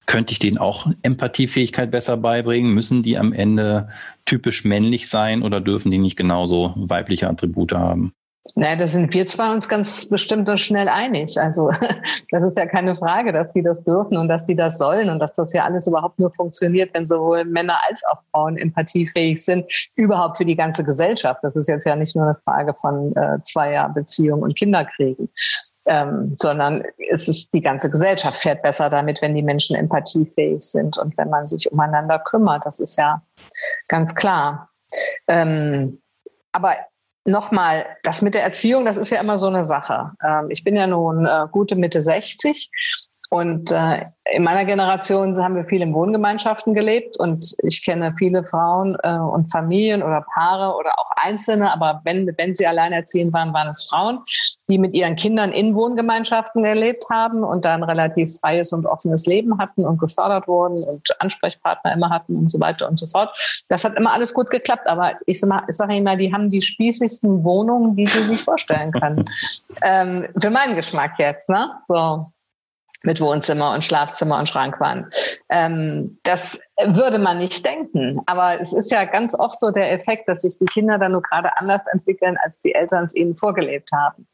könnte 0.09 0.33
ich 0.33 0.41
denen 0.41 0.59
auch 0.59 0.89
Empathiefähigkeit 1.03 1.93
besser 1.93 2.17
beibringen? 2.17 2.75
Müssen 2.75 3.05
die 3.05 3.19
am 3.19 3.33
Ende 3.33 3.89
typisch 4.25 4.65
männlich 4.65 5.09
sein 5.09 5.43
oder 5.43 5.61
dürfen 5.61 5.93
die 5.93 5.99
nicht 5.99 6.17
genauso 6.17 6.73
weibliche 6.77 7.29
Attribute 7.29 7.73
haben? 7.73 8.13
Naja, 8.55 8.77
da 8.77 8.87
sind 8.87 9.13
wir 9.13 9.27
zwei 9.27 9.53
uns 9.53 9.69
ganz 9.69 10.07
bestimmt 10.07 10.49
und 10.49 10.59
schnell 10.59 10.89
einig. 10.89 11.39
Also 11.39 11.71
das 12.31 12.43
ist 12.43 12.57
ja 12.57 12.65
keine 12.65 12.97
Frage, 12.97 13.35
dass 13.35 13.53
die 13.53 13.63
das 13.63 13.85
dürfen 13.85 14.17
und 14.17 14.29
dass 14.29 14.47
die 14.47 14.55
das 14.55 14.79
sollen 14.79 15.11
und 15.11 15.19
dass 15.19 15.35
das 15.35 15.53
ja 15.53 15.65
alles 15.65 15.87
überhaupt 15.87 16.19
nur 16.19 16.33
funktioniert, 16.33 16.95
wenn 16.95 17.07
sowohl 17.07 17.45
Männer 17.45 17.79
als 17.87 18.03
auch 18.11 18.23
Frauen 18.31 18.57
empathiefähig 18.57 19.45
sind, 19.45 19.67
überhaupt 19.95 20.39
für 20.39 20.47
die 20.47 20.57
ganze 20.57 20.83
Gesellschaft. 20.83 21.41
Das 21.43 21.55
ist 21.55 21.69
jetzt 21.69 21.85
ja 21.85 21.95
nicht 21.95 22.17
nur 22.17 22.25
eine 22.25 22.39
Frage 22.47 22.73
von 22.73 23.15
äh, 23.15 23.43
Zweierbeziehung 23.43 24.41
und 24.41 24.57
Kinderkriegen 24.57 25.29
ähm, 25.89 26.37
sondern 26.39 26.85
es 27.11 27.29
ist 27.29 27.53
die 27.55 27.61
ganze 27.61 27.91
Gesellschaft 27.91 28.41
fährt 28.41 28.63
besser 28.63 28.89
damit, 28.89 29.23
wenn 29.23 29.35
die 29.35 29.43
Menschen 29.43 29.77
empathiefähig 29.77 30.63
sind 30.63 30.99
und 30.99 31.17
wenn 31.17 31.31
man 31.31 31.47
sich 31.47 31.71
umeinander 31.71 32.19
kümmert. 32.19 32.67
Das 32.67 32.81
ist 32.81 32.97
ja 32.97 33.23
ganz 33.89 34.15
klar. 34.15 34.71
Ähm, 35.27 36.01
aber 36.53 36.77
nochmal, 37.25 37.87
das 38.03 38.23
mit 38.23 38.35
der 38.35 38.43
Erziehung, 38.43 38.85
das 38.85 38.97
ist 38.97 39.11
ja 39.11 39.21
immer 39.21 39.39
so 39.39 39.49
eine 39.49 39.65
Sache. 39.65 40.13
Ähm, 40.25 40.51
ich 40.51 40.65
bin 40.65 40.77
ja 40.77 40.87
nun 40.87 41.27
äh, 41.27 41.47
gute 41.51 41.77
Mitte 41.77 42.03
60 42.03 42.71
und 43.31 43.71
äh, 43.73 44.07
in 44.33 44.43
meiner 44.43 44.65
Generation 44.65 45.37
haben 45.37 45.55
wir 45.55 45.65
viel 45.65 45.83
in 45.83 45.93
Wohngemeinschaften 45.93 46.75
gelebt 46.75 47.19
und 47.19 47.55
ich 47.63 47.85
kenne 47.85 48.13
viele 48.17 48.43
Frauen 48.43 48.97
äh, 49.03 49.19
und 49.19 49.51
Familien 49.51 50.03
oder 50.03 50.25
Paare 50.35 50.75
oder 50.77 50.99
auch 50.99 51.11
Einzelne, 51.17 51.71
aber 51.71 52.01
wenn, 52.05 52.31
wenn 52.39 52.55
sie 52.55 52.67
alleinerziehend 52.67 53.33
waren, 53.35 53.53
waren 53.53 53.69
es 53.69 53.85
Frauen, 53.85 54.21
die 54.71 54.79
mit 54.79 54.95
ihren 54.95 55.17
Kindern 55.17 55.53
in 55.53 55.77
Wohngemeinschaften 55.77 56.63
gelebt 56.63 57.05
haben 57.11 57.45
und 57.45 57.67
dann 57.67 57.83
relativ 57.83 58.39
freies 58.39 58.73
und 58.73 58.87
offenes 58.87 59.27
Leben 59.27 59.59
hatten 59.59 59.87
und 59.87 59.99
gefördert 59.99 60.49
wurden 60.49 60.83
und 60.85 61.09
Ansprechpartner 61.21 61.93
immer 61.93 62.09
hatten 62.09 62.35
und 62.37 62.51
so 62.51 62.61
weiter 62.61 62.89
und 62.89 62.99
so 62.99 63.07
fort. 63.07 63.63
Das 63.69 63.85
hat 63.85 63.95
immer 63.97 64.13
alles 64.13 64.33
gut 64.33 64.49
geklappt, 64.49 64.87
aber 64.87 65.15
ich 65.27 65.41
sage 65.41 65.65
sag 65.69 65.91
Ihnen 65.91 66.05
mal, 66.05 66.17
die 66.17 66.33
haben 66.33 66.49
die 66.49 66.63
spießigsten 66.63 67.45
Wohnungen, 67.45 67.97
die 67.97 68.07
sie 68.07 68.27
sich 68.27 68.43
vorstellen 68.43 68.93
können. 68.93 69.25
ähm, 69.83 70.29
für 70.41 70.51
meinen 70.51 70.77
Geschmack 70.77 71.19
jetzt, 71.19 71.51
ne? 71.51 71.71
So 71.87 72.27
mit 73.03 73.21
Wohnzimmer 73.21 73.75
und 73.75 73.85
Schlafzimmer 73.85 74.39
und 74.39 74.49
Schrankwand. 74.49 75.07
Ähm, 75.51 76.19
das 76.25 76.61
würde 76.85 77.19
man 77.19 77.39
nicht 77.39 77.65
denken. 77.65 78.21
Aber 78.27 78.61
es 78.61 78.73
ist 78.73 78.91
ja 78.91 79.05
ganz 79.05 79.39
oft 79.39 79.61
so 79.61 79.71
der 79.71 79.93
Effekt, 79.93 80.29
dass 80.29 80.43
sich 80.43 80.59
die 80.59 80.65
Kinder 80.65 80.99
dann 80.99 81.13
nur 81.13 81.23
gerade 81.23 81.51
anders 81.57 81.87
entwickeln, 81.93 82.37
als 82.43 82.59
die 82.59 82.75
Eltern 82.75 83.05
es 83.05 83.15
ihnen 83.15 83.35
vorgelebt 83.35 83.91
haben. 83.93 84.27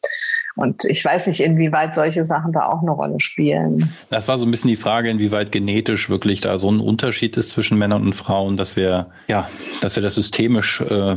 Und 0.57 0.85
ich 0.85 1.05
weiß 1.05 1.27
nicht, 1.27 1.41
inwieweit 1.41 1.95
solche 1.95 2.23
Sachen 2.23 2.53
da 2.53 2.67
auch 2.67 2.81
eine 2.81 2.93
Rolle 2.93 3.19
spielen. 3.19 3.93
Das 4.11 4.29
war 4.29 4.39
so 4.39 4.47
ein 4.47 4.51
bisschen 4.53 4.69
die 4.69 4.77
Frage, 4.77 5.11
inwieweit 5.11 5.51
genetisch 5.51 6.09
wirklich 6.09 6.41
da 6.41 6.59
so 6.59 6.71
ein 6.71 6.81
Unterschied 6.81 7.37
ist 7.37 7.51
zwischen 7.51 7.77
Männern 7.77 8.03
und 8.03 8.15
Frauen, 8.15 8.57
dass 8.57 8.77
wir, 8.77 9.11
ja, 9.27 9.49
dass 9.81 9.97
wir 9.97 10.03
das 10.03 10.15
systemisch 10.15 10.81
äh, 10.81 11.17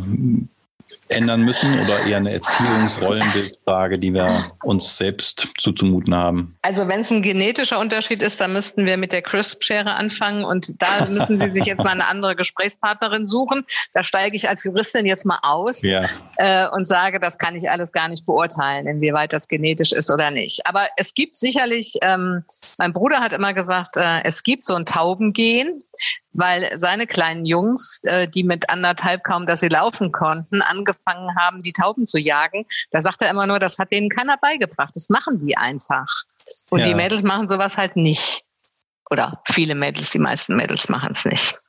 ändern 1.10 1.42
müssen 1.42 1.80
oder 1.80 2.06
eher 2.06 2.18
eine 2.18 2.34
Erziehungsrollenbildfrage, 2.34 4.00
die 4.00 4.14
wir 4.14 4.46
uns 4.64 4.98
selbst 4.98 5.48
zuzumuten 5.58 6.16
haben? 6.16 6.58
Also 6.62 6.88
wenn 6.88 7.02
es 7.02 7.12
ein 7.12 7.22
genetischer 7.22 7.80
Unterschied 7.80 8.22
ist, 8.22 8.42
dann 8.42 8.54
müssten 8.54 8.86
wir 8.86 8.98
mit 8.98 9.12
der 9.12 9.22
CRISP-Schere 9.22 9.94
anfangen 9.96 10.46
und 10.46 10.82
da 10.82 11.06
müssen 11.10 11.38
Sie 11.38 11.50
sich 11.50 11.66
jetzt 11.66 11.84
mal 11.84 11.92
eine 11.92 12.08
andere 12.08 12.36
Gesprächspartnerin 12.36 13.26
suchen. 13.26 13.66
Da 13.94 14.04
steige 14.04 14.36
ich 14.36 14.50
als 14.50 14.64
Juristin 14.64 15.06
jetzt 15.06 15.26
mal 15.26 15.40
aus 15.42 15.82
ja. 15.84 16.10
äh, 16.38 16.68
und 16.70 16.88
sage, 16.88 17.20
das 17.20 17.38
kann 17.38 17.56
ich 17.56 17.70
alles 17.70 17.92
gar 17.92 18.08
nicht 18.08 18.26
beurteilen, 18.26 18.88
inwieweit 18.88 19.34
das 19.34 19.48
genetisch 19.48 19.92
ist 19.92 20.12
oder 20.12 20.32
nicht. 20.32 20.66
Aber 20.66 20.88
es 20.98 21.14
gibt 21.14 21.36
sicherlich, 21.36 21.98
ähm, 22.02 22.44
mein 22.78 22.94
Bruder 22.94 23.20
hat 23.20 23.34
immer 23.34 23.54
gesagt, 23.54 23.98
äh, 23.98 24.24
es 24.24 24.44
gibt 24.44 24.66
so 24.66 24.76
ein 24.76 24.86
Taubengen, 24.86 25.84
weil 26.38 26.78
seine 26.78 27.08
kleinen 27.08 27.46
Jungs, 27.46 28.02
äh, 28.04 28.28
die 28.28 28.44
mit 28.44 28.70
anderthalb 28.70 29.24
kaum, 29.24 29.46
dass 29.46 29.60
sie 29.60 29.68
laufen 29.68 30.12
konnten, 30.12 30.62
angefangen 30.62 31.36
haben, 31.36 31.60
die 31.64 31.74
Tauben 31.74 32.06
zu 32.06 32.20
jagen. 32.20 32.66
Da 32.92 33.02
sagt 33.02 33.22
er 33.24 33.30
immer 33.30 33.48
nur, 33.48 33.60
das 33.60 33.80
hat 33.80 33.92
denen 33.92 34.10
keiner 34.10 34.38
beigebracht. 34.38 34.92
Das 34.96 35.10
machen 35.10 35.40
die 35.40 35.58
einfach. 35.58 36.08
Und 36.70 36.80
ja. 36.80 36.88
die 36.88 36.96
Mädels 36.96 37.24
machen 37.24 37.48
sowas 37.48 37.78
halt 37.78 37.96
nicht. 37.96 38.44
Oder 39.10 39.42
viele 39.52 39.74
Mädels, 39.74 40.12
die 40.12 40.20
meisten 40.20 40.56
Mädels 40.56 40.90
machen 40.90 41.10
es 41.12 41.26
nicht. 41.26 41.60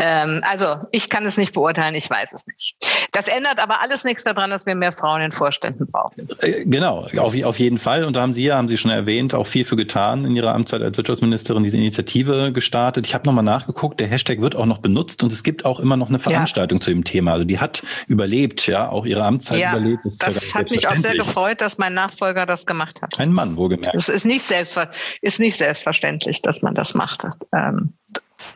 Ähm, 0.00 0.42
also 0.48 0.76
ich 0.92 1.10
kann 1.10 1.26
es 1.26 1.36
nicht 1.36 1.52
beurteilen, 1.52 1.96
ich 1.96 2.08
weiß 2.08 2.32
es 2.32 2.46
nicht. 2.46 2.76
Das 3.10 3.26
ändert 3.26 3.58
aber 3.58 3.80
alles 3.80 4.04
nichts 4.04 4.22
daran, 4.22 4.50
dass 4.50 4.64
wir 4.64 4.76
mehr 4.76 4.92
Frauen 4.92 5.22
in 5.22 5.32
Vorständen 5.32 5.90
brauchen. 5.90 6.28
Äh, 6.40 6.64
genau, 6.66 7.08
auf, 7.16 7.42
auf 7.42 7.58
jeden 7.58 7.78
Fall. 7.78 8.04
Und 8.04 8.14
da 8.14 8.20
haben 8.20 8.32
Sie 8.32 8.44
ja, 8.44 8.56
haben 8.56 8.68
Sie 8.68 8.76
schon 8.76 8.92
erwähnt, 8.92 9.34
auch 9.34 9.46
viel 9.46 9.64
für 9.64 9.74
getan 9.74 10.24
in 10.24 10.36
Ihrer 10.36 10.54
Amtszeit 10.54 10.82
als 10.82 10.96
Wirtschaftsministerin, 10.96 11.64
diese 11.64 11.76
Initiative 11.76 12.52
gestartet. 12.52 13.06
Ich 13.08 13.14
habe 13.14 13.26
nochmal 13.26 13.42
nachgeguckt, 13.42 13.98
der 13.98 14.06
Hashtag 14.06 14.40
wird 14.40 14.54
auch 14.54 14.66
noch 14.66 14.78
benutzt 14.78 15.24
und 15.24 15.32
es 15.32 15.42
gibt 15.42 15.64
auch 15.64 15.80
immer 15.80 15.96
noch 15.96 16.10
eine 16.10 16.20
Veranstaltung 16.20 16.78
ja. 16.78 16.82
zu 16.82 16.90
dem 16.90 17.02
Thema. 17.02 17.32
Also 17.32 17.44
die 17.44 17.58
hat 17.58 17.82
überlebt, 18.06 18.68
ja, 18.68 18.88
auch 18.88 19.04
ihre 19.04 19.24
Amtszeit 19.24 19.58
ja, 19.58 19.72
überlebt. 19.72 20.02
Das, 20.04 20.18
das 20.18 20.54
hat 20.54 20.70
mich 20.70 20.86
auch 20.86 20.96
sehr 20.96 21.16
gefreut, 21.16 21.60
dass 21.60 21.76
mein 21.78 21.94
Nachfolger 21.94 22.46
das 22.46 22.66
gemacht 22.66 23.02
hat. 23.02 23.18
Ein 23.18 23.32
Mann, 23.32 23.56
wohlgemerkt. 23.56 23.96
Das 23.96 24.08
ist 24.08 24.24
nicht, 24.24 24.42
selbstver 24.42 24.90
ist 25.22 25.40
nicht 25.40 25.56
selbstverständlich, 25.56 26.40
dass 26.42 26.62
man 26.62 26.74
das 26.74 26.94
macht. 26.94 27.24
Ähm, 27.52 27.94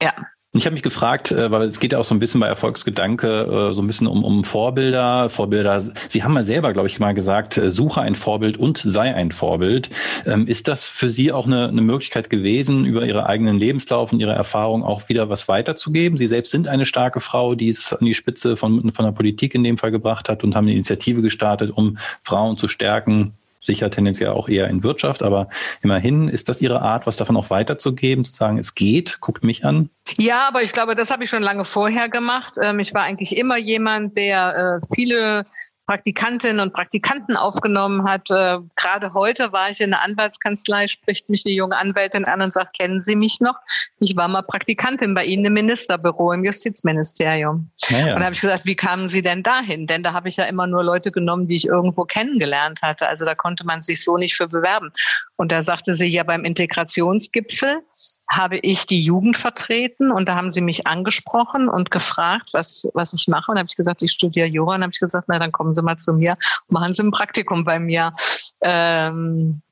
ja. 0.01 0.13
Ich 0.55 0.67
habe 0.67 0.75
mich 0.75 0.83
gefragt, 0.83 1.33
äh, 1.33 1.51
weil 1.51 1.63
es 1.63 1.81
geht 1.81 1.95
ja 1.95 1.99
auch 1.99 2.05
so 2.05 2.15
ein 2.15 2.19
bisschen 2.19 2.39
bei 2.39 2.47
Erfolgsgedanke 2.47 3.71
äh, 3.71 3.75
so 3.75 3.81
ein 3.81 3.87
bisschen 3.87 4.07
um, 4.07 4.23
um 4.23 4.45
Vorbilder. 4.45 5.31
Vorbilder. 5.31 5.83
Sie 6.11 6.23
haben 6.23 6.35
mal 6.35 6.45
selber, 6.45 6.75
glaube 6.75 6.89
ich, 6.89 7.01
mal 7.01 7.15
gesagt, 7.15 7.57
äh, 7.57 7.71
suche 7.71 8.03
ein 8.03 8.15
Vorbild 8.15 8.59
und 8.59 8.77
sei 8.77 9.15
ein 9.15 9.33
Vorbild. 9.33 9.89
Ähm, 10.27 10.47
ist 10.47 10.69
das 10.69 10.87
für 10.87 11.09
Sie 11.09 11.33
auch 11.33 11.47
eine, 11.47 11.69
eine 11.69 11.81
Möglichkeit 11.81 12.29
gewesen, 12.29 12.85
über 12.85 13.07
Ihre 13.07 13.25
eigenen 13.25 13.57
Lebenslauf 13.57 14.13
und 14.13 14.21
Ihre 14.21 14.33
Erfahrung 14.33 14.85
auch 14.85 15.09
wieder 15.09 15.31
was 15.31 15.49
weiterzugeben? 15.49 16.19
Sie 16.19 16.27
selbst 16.27 16.51
sind 16.51 16.69
eine 16.69 16.85
starke 16.85 17.21
Frau, 17.21 17.55
die 17.55 17.71
es 17.71 17.95
an 17.95 18.05
die 18.05 18.15
Spitze 18.15 18.59
von, 18.59 18.93
von 18.93 19.07
der 19.07 19.13
Politik 19.13 19.55
in 19.55 19.65
dem 19.65 19.79
Fall 19.79 19.91
gebracht 19.91 20.29
hat 20.29 20.45
und 20.45 20.55
haben 20.55 20.67
eine 20.67 20.75
Initiative 20.75 21.23
gestartet, 21.23 21.71
um 21.71 21.97
Frauen 22.25 22.59
zu 22.59 22.69
stärken, 22.69 23.33
sicher 23.63 23.91
tendenziell 23.91 24.31
auch 24.31 24.49
eher 24.49 24.69
in 24.69 24.83
Wirtschaft, 24.83 25.23
aber 25.23 25.49
immerhin 25.83 26.29
ist 26.29 26.49
das 26.49 26.61
Ihre 26.61 26.83
Art, 26.83 27.07
was 27.07 27.17
davon 27.17 27.37
auch 27.37 27.51
weiterzugeben, 27.51 28.25
zu 28.25 28.35
sagen, 28.35 28.59
es 28.59 28.75
geht, 28.75 29.21
guckt 29.21 29.45
mich 29.45 29.65
an? 29.65 29.89
Ja, 30.19 30.49
aber 30.49 30.63
ich 30.63 30.73
glaube, 30.73 30.95
das 30.95 31.11
habe 31.11 31.25
ich 31.25 31.31
schon 31.31 31.43
lange 31.43 31.65
vorher 31.65 32.09
gemacht. 32.09 32.55
Ähm, 32.61 32.81
ich 32.81 32.93
war 32.93 33.03
eigentlich 33.03 33.37
immer 33.37 33.57
jemand, 33.57 34.17
der 34.17 34.81
äh, 34.83 34.87
viele 34.95 35.47
Praktikantinnen 35.87 36.61
und 36.61 36.73
Praktikanten 36.73 37.37
aufgenommen 37.37 38.05
hat. 38.09 38.31
Äh, 38.31 38.59
gerade 38.77 39.15
heute 39.15 39.53
war 39.53 39.71
ich 39.71 39.81
in 39.81 39.91
der 39.91 40.03
Anwaltskanzlei, 40.03 40.89
spricht 40.89 41.29
mich 41.29 41.45
eine 41.45 41.55
junge 41.55 41.77
Anwältin 41.77 42.25
an 42.25 42.41
und 42.41 42.53
sagt, 42.53 42.79
kennen 42.79 43.01
Sie 43.01 43.17
mich 43.17 43.41
noch? 43.41 43.57
Ich 43.99 44.17
war 44.17 44.29
mal 44.29 44.43
Praktikantin 44.43 45.15
bei 45.15 45.25
Ihnen 45.25 45.45
im 45.47 45.55
Ministerbüro, 45.55 46.33
im 46.33 46.45
Justizministerium. 46.45 47.71
Ja, 47.89 47.99
ja. 47.99 48.15
Und 48.15 48.21
da 48.21 48.27
habe 48.27 48.35
ich 48.35 48.41
gesagt, 48.41 48.65
wie 48.65 48.77
kamen 48.77 49.09
Sie 49.09 49.23
denn 49.23 49.43
dahin? 49.43 49.87
Denn 49.87 50.03
da 50.03 50.13
habe 50.13 50.29
ich 50.29 50.37
ja 50.37 50.45
immer 50.45 50.67
nur 50.67 50.85
Leute 50.85 51.11
genommen, 51.11 51.49
die 51.49 51.57
ich 51.57 51.67
irgendwo 51.67 52.05
kennengelernt 52.05 52.83
hatte. 52.83 53.09
Also 53.09 53.25
da 53.25 53.35
konnte 53.35 53.65
man 53.67 53.83
sich 53.83 54.05
so 54.05 54.17
nicht 54.17 54.37
für 54.37 54.49
bewerben. 54.49 54.91
Und 55.37 55.51
da 55.51 55.61
sagte 55.61 55.95
sie 55.95 56.07
ja 56.07 56.23
beim 56.23 56.45
Integrationsgipfel 56.45 57.83
habe 58.31 58.59
ich 58.59 58.87
die 58.87 59.03
Jugend 59.03 59.37
vertreten 59.37 60.11
und 60.11 60.29
da 60.29 60.37
haben 60.37 60.51
sie 60.51 60.63
mich 60.63 60.87
angesprochen 60.87 61.69
und 61.69 61.91
gefragt, 61.91 62.51
was, 62.53 62.89
was 62.95 63.13
ich 63.13 63.29
mache. 63.29 63.51
Und 63.51 63.59
habe 63.59 63.67
ich 63.69 63.77
gesagt, 63.77 64.03
ich 64.03 64.13
studiere 64.13 64.47
Jura. 64.47 64.77
Und 64.77 64.83
habe 64.83 64.93
ich 64.93 65.01
gesagt, 65.01 65.27
na, 65.29 65.39
dann 65.39 65.53
kommen 65.53 65.75
Sie 65.83 65.85
mal 65.85 65.99
zu 65.99 66.15
mir, 66.15 66.37
machen 66.69 66.95
Sie 66.95 67.03
ein 67.03 67.11
Praktikum 67.11 67.65
bei 67.65 67.79
mir. 67.79 68.15
Ähm, 68.61 69.63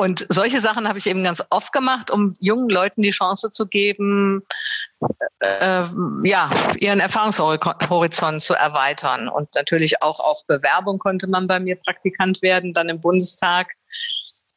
und 0.00 0.26
solche 0.30 0.60
Sachen 0.60 0.88
habe 0.88 0.98
ich 0.98 1.06
eben 1.06 1.22
ganz 1.22 1.42
oft 1.50 1.74
gemacht, 1.74 2.10
um 2.10 2.32
jungen 2.40 2.70
Leuten 2.70 3.02
die 3.02 3.10
Chance 3.10 3.50
zu 3.50 3.66
geben, 3.66 4.42
äh, 5.40 5.84
ja, 6.24 6.50
ihren 6.78 7.00
Erfahrungshorizont 7.00 8.40
zu 8.40 8.54
erweitern. 8.54 9.28
Und 9.28 9.54
natürlich 9.54 10.02
auch 10.02 10.18
auf 10.20 10.46
Bewerbung 10.46 10.98
konnte 10.98 11.26
man 11.26 11.46
bei 11.46 11.60
mir 11.60 11.76
Praktikant 11.76 12.40
werden, 12.40 12.72
dann 12.72 12.88
im 12.88 13.02
Bundestag. 13.02 13.74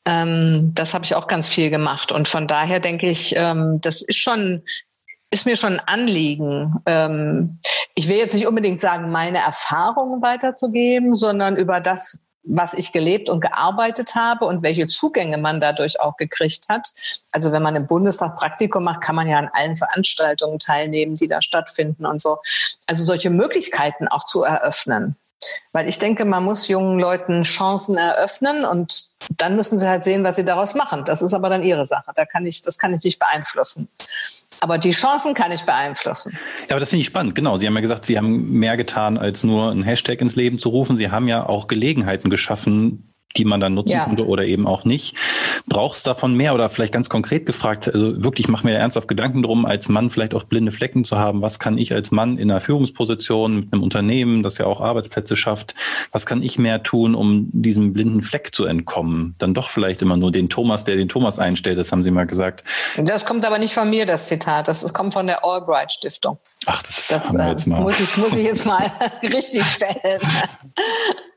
Ähm, 0.05 0.71
das 0.75 0.93
habe 0.93 1.03
ich 1.03 1.13
auch 1.13 1.27
ganz 1.27 1.49
viel 1.49 1.69
gemacht. 1.69 2.13
Und 2.13 2.29
von 2.29 2.47
daher 2.47 2.79
denke 2.79 3.09
ich, 3.09 3.33
ähm, 3.35 3.81
das 3.81 4.01
ist 4.01 4.19
schon, 4.19 4.63
ist 5.33 5.45
mir 5.47 5.55
schon 5.55 5.79
ein 5.79 5.87
Anliegen. 5.87 6.75
Ähm, 6.85 7.59
ich 7.95 8.07
will 8.07 8.17
jetzt 8.17 8.35
nicht 8.35 8.47
unbedingt 8.47 8.79
sagen, 8.79 9.11
meine 9.11 9.39
Erfahrungen 9.39 10.21
weiterzugeben, 10.21 11.15
sondern 11.15 11.55
über 11.57 11.79
das, 11.79 12.19
was 12.43 12.75
ich 12.75 12.91
gelebt 12.91 13.29
und 13.29 13.41
gearbeitet 13.41 14.13
habe 14.15 14.45
und 14.45 14.61
welche 14.61 14.87
Zugänge 14.87 15.39
man 15.39 15.59
dadurch 15.59 15.99
auch 15.99 16.17
gekriegt 16.17 16.69
hat. 16.69 16.87
Also 17.31 17.51
wenn 17.51 17.63
man 17.63 17.75
im 17.75 17.87
Bundestag 17.87 18.37
Praktikum 18.37 18.83
macht, 18.83 19.01
kann 19.01 19.15
man 19.15 19.27
ja 19.27 19.39
an 19.39 19.49
allen 19.51 19.75
Veranstaltungen 19.75 20.59
teilnehmen, 20.59 21.15
die 21.15 21.27
da 21.27 21.41
stattfinden 21.41 22.05
und 22.05 22.21
so. 22.21 22.37
Also 22.85 23.03
solche 23.03 23.31
Möglichkeiten 23.31 24.07
auch 24.07 24.25
zu 24.25 24.43
eröffnen. 24.43 25.15
Weil 25.71 25.89
ich 25.89 25.99
denke, 25.99 26.25
man 26.25 26.43
muss 26.43 26.67
jungen 26.67 26.99
Leuten 26.99 27.41
Chancen 27.41 27.97
eröffnen 27.97 28.65
und 28.65 29.11
dann 29.35 29.55
müssen 29.55 29.79
sie 29.79 29.87
halt 29.87 30.03
sehen, 30.03 30.23
was 30.23 30.35
sie 30.35 30.45
daraus 30.45 30.75
machen. 30.75 31.03
Das 31.05 31.21
ist 31.21 31.33
aber 31.33 31.49
dann 31.49 31.63
ihre 31.63 31.85
Sache. 31.85 32.11
Da 32.15 32.25
kann 32.25 32.45
ich, 32.45 32.61
das 32.61 32.77
kann 32.77 32.93
ich 32.93 33.03
nicht 33.03 33.19
beeinflussen. 33.19 33.89
Aber 34.59 34.77
die 34.77 34.91
Chancen 34.91 35.33
kann 35.33 35.51
ich 35.51 35.63
beeinflussen. 35.63 36.37
Ja, 36.61 36.71
aber 36.71 36.79
das 36.79 36.89
finde 36.89 37.01
ich 37.01 37.07
spannend. 37.07 37.35
Genau. 37.35 37.57
Sie 37.57 37.67
haben 37.67 37.75
ja 37.75 37.81
gesagt, 37.81 38.05
Sie 38.05 38.17
haben 38.17 38.51
mehr 38.51 38.77
getan, 38.77 39.17
als 39.17 39.43
nur 39.43 39.71
einen 39.71 39.83
Hashtag 39.83 40.21
ins 40.21 40.35
Leben 40.35 40.59
zu 40.59 40.69
rufen. 40.69 40.95
Sie 40.95 41.11
haben 41.11 41.27
ja 41.27 41.45
auch 41.45 41.67
Gelegenheiten 41.67 42.29
geschaffen, 42.29 43.12
die 43.37 43.45
man 43.45 43.59
dann 43.59 43.73
nutzen 43.73 43.91
ja. 43.91 44.05
konnte 44.05 44.27
oder 44.27 44.45
eben 44.45 44.67
auch 44.67 44.85
nicht. 44.85 45.15
Braucht 45.67 45.97
es 45.97 46.03
davon 46.03 46.35
mehr 46.35 46.53
oder 46.53 46.69
vielleicht 46.69 46.93
ganz 46.93 47.09
konkret 47.09 47.45
gefragt, 47.45 47.93
also 47.93 48.23
wirklich 48.23 48.47
mache 48.47 48.65
mir 48.65 48.73
ernsthaft 48.73 49.07
Gedanken 49.07 49.43
drum, 49.43 49.65
als 49.65 49.89
Mann 49.89 50.09
vielleicht 50.09 50.33
auch 50.33 50.43
blinde 50.43 50.71
Flecken 50.71 51.05
zu 51.05 51.17
haben. 51.17 51.41
Was 51.41 51.59
kann 51.59 51.77
ich 51.77 51.93
als 51.93 52.11
Mann 52.11 52.37
in 52.37 52.51
einer 52.51 52.61
Führungsposition 52.61 53.55
mit 53.55 53.73
einem 53.73 53.83
Unternehmen, 53.83 54.43
das 54.43 54.57
ja 54.57 54.65
auch 54.65 54.81
Arbeitsplätze 54.81 55.35
schafft, 55.35 55.73
was 56.11 56.25
kann 56.25 56.43
ich 56.43 56.59
mehr 56.59 56.83
tun, 56.83 57.15
um 57.15 57.49
diesem 57.51 57.93
blinden 57.93 58.21
Fleck 58.21 58.53
zu 58.53 58.65
entkommen? 58.65 59.35
Dann 59.39 59.53
doch 59.53 59.69
vielleicht 59.69 60.01
immer 60.01 60.17
nur 60.17 60.31
den 60.31 60.49
Thomas, 60.49 60.83
der 60.83 60.95
den 60.95 61.09
Thomas 61.09 61.39
einstellt, 61.39 61.79
das 61.79 61.91
haben 61.91 62.03
Sie 62.03 62.11
mal 62.11 62.27
gesagt. 62.27 62.63
Das 62.97 63.25
kommt 63.25 63.45
aber 63.45 63.57
nicht 63.57 63.73
von 63.73 63.89
mir, 63.89 64.05
das 64.05 64.27
Zitat. 64.27 64.67
Das, 64.67 64.81
das 64.81 64.93
kommt 64.93 65.13
von 65.13 65.27
der 65.27 65.43
Albright 65.43 65.91
Stiftung. 65.91 66.37
Ach, 66.65 66.83
das, 66.83 67.07
das 67.07 67.35
äh, 67.35 67.69
muss, 67.69 67.99
ich, 67.99 68.15
muss 68.17 68.37
ich 68.37 68.45
jetzt 68.45 68.65
mal 68.65 68.91
richtig 69.23 69.65
stellen. 69.65 70.21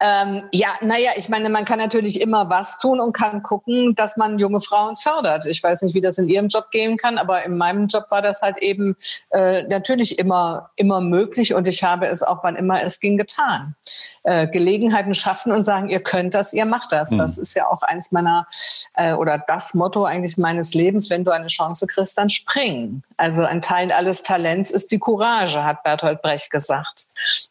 Ähm, 0.00 0.42
ja, 0.52 0.68
naja, 0.82 1.12
ich 1.16 1.28
meine, 1.28 1.48
man 1.48 1.64
kann 1.64 1.78
natürlich 1.78 2.20
immer 2.20 2.50
was 2.50 2.78
tun 2.78 3.00
und 3.00 3.14
kann 3.14 3.42
gucken, 3.42 3.94
dass 3.94 4.16
man 4.16 4.38
junge 4.38 4.60
Frauen 4.60 4.96
fördert. 4.96 5.46
Ich 5.46 5.62
weiß 5.62 5.82
nicht, 5.82 5.94
wie 5.94 6.00
das 6.00 6.18
in 6.18 6.28
Ihrem 6.28 6.48
Job 6.48 6.70
gehen 6.70 6.96
kann, 6.96 7.16
aber 7.16 7.44
in 7.44 7.56
meinem 7.56 7.86
Job 7.86 8.04
war 8.10 8.20
das 8.20 8.42
halt 8.42 8.58
eben 8.58 8.96
äh, 9.30 9.62
natürlich 9.62 10.18
immer, 10.18 10.70
immer 10.76 11.00
möglich 11.00 11.54
und 11.54 11.66
ich 11.68 11.82
habe 11.84 12.06
es 12.06 12.22
auch, 12.22 12.42
wann 12.42 12.56
immer 12.56 12.82
es 12.82 13.00
ging, 13.00 13.16
getan. 13.16 13.76
Äh, 14.24 14.48
Gelegenheiten 14.48 15.14
schaffen 15.14 15.52
und 15.52 15.64
sagen, 15.64 15.88
ihr 15.88 16.02
könnt 16.02 16.34
das, 16.34 16.52
ihr 16.52 16.66
macht 16.66 16.92
das. 16.92 17.10
Mhm. 17.10 17.18
Das 17.18 17.38
ist 17.38 17.54
ja 17.54 17.66
auch 17.68 17.82
eins 17.82 18.10
meiner 18.10 18.46
äh, 18.94 19.14
oder 19.14 19.38
das 19.38 19.74
Motto 19.74 20.04
eigentlich 20.04 20.36
meines 20.36 20.74
Lebens, 20.74 21.08
wenn 21.08 21.24
du 21.24 21.30
eine 21.30 21.46
Chance 21.46 21.86
kriegst, 21.86 22.18
dann 22.18 22.30
spring. 22.30 23.02
Also 23.16 23.44
ein 23.44 23.62
Teil 23.62 23.92
alles 23.92 24.22
Talents 24.22 24.70
ist 24.70 24.90
die 24.92 24.98
Courage, 24.98 25.62
hat 25.62 25.82
Bertolt 25.82 26.22
Brecht 26.22 26.50
gesagt. 26.50 27.06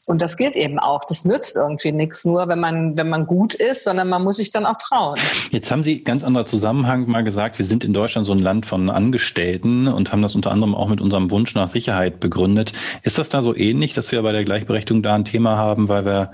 Und 0.05 0.21
das 0.21 0.37
gilt 0.37 0.55
eben 0.55 0.79
auch. 0.79 1.05
Das 1.05 1.25
nützt 1.25 1.55
irgendwie 1.55 1.91
nichts 1.91 2.25
nur, 2.25 2.47
wenn 2.47 2.59
man, 2.59 2.97
wenn 2.97 3.09
man 3.09 3.25
gut 3.25 3.53
ist, 3.53 3.83
sondern 3.83 4.09
man 4.09 4.23
muss 4.23 4.37
sich 4.37 4.51
dann 4.51 4.65
auch 4.65 4.77
trauen. 4.77 5.17
Jetzt 5.51 5.71
haben 5.71 5.83
Sie 5.83 6.03
ganz 6.03 6.23
anderer 6.23 6.45
Zusammenhang 6.45 7.07
mal 7.07 7.23
gesagt, 7.23 7.57
wir 7.57 7.65
sind 7.65 7.83
in 7.83 7.93
Deutschland 7.93 8.27
so 8.27 8.33
ein 8.33 8.39
Land 8.39 8.65
von 8.65 8.89
Angestellten 8.89 9.87
und 9.87 10.11
haben 10.11 10.21
das 10.21 10.35
unter 10.35 10.51
anderem 10.51 10.75
auch 10.75 10.89
mit 10.89 11.01
unserem 11.01 11.31
Wunsch 11.31 11.55
nach 11.55 11.69
Sicherheit 11.69 12.19
begründet. 12.19 12.73
Ist 13.03 13.17
das 13.17 13.29
da 13.29 13.41
so 13.41 13.55
ähnlich, 13.55 13.93
dass 13.93 14.11
wir 14.11 14.21
bei 14.21 14.31
der 14.31 14.43
Gleichberechtigung 14.43 15.03
da 15.03 15.15
ein 15.15 15.25
Thema 15.25 15.57
haben, 15.57 15.87
weil 15.87 16.05
wir 16.05 16.31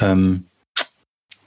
ähm, 0.00 0.46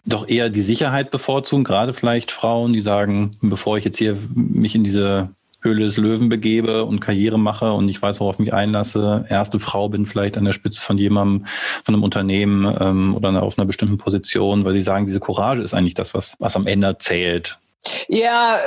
doch 0.06 0.28
eher 0.28 0.50
die 0.50 0.62
Sicherheit 0.62 1.12
bevorzugen, 1.12 1.64
gerade 1.64 1.94
vielleicht 1.94 2.32
Frauen, 2.32 2.74
die 2.74 2.82
sagen, 2.82 3.38
bevor 3.42 3.78
ich 3.78 3.86
jetzt 3.86 3.98
hier 3.98 4.18
mich 4.34 4.76
in 4.76 4.84
diese 4.84 5.30
Höhle 5.62 5.86
des 5.86 5.98
Löwen 5.98 6.30
begebe 6.30 6.86
und 6.86 7.00
Karriere 7.00 7.38
mache 7.38 7.74
und 7.74 7.90
ich 7.90 8.02
weiß, 8.02 8.20
worauf 8.20 8.36
ich 8.36 8.40
mich 8.40 8.54
einlasse, 8.54 9.26
erste 9.30 9.60
Frau 9.60 9.90
bin 9.90 10.06
vielleicht 10.06 10.38
an 10.38 10.46
der 10.46 10.54
Spitze 10.54 10.82
von 10.82 10.98
jemandem, 10.98 11.48
von 11.84 11.96
einem 11.96 12.04
Unternehmen 12.04 12.78
ähm, 12.80 13.16
oder 13.16 13.42
auf 13.44 13.58
einer 13.58 13.66
bestimmten 13.66 13.98
Position, 13.98 14.66
weil 14.66 14.74
sie 14.74 14.82
sagen, 14.82 15.06
diese 15.06 15.20
Courage 15.20 15.62
ist 15.62 15.74
eigentlich 15.74 15.94
das, 15.94 16.14
was, 16.14 16.36
was 16.40 16.56
am 16.56 16.68
Ende 16.68 16.98
zählt. 16.98 17.60
Ja, 18.08 18.60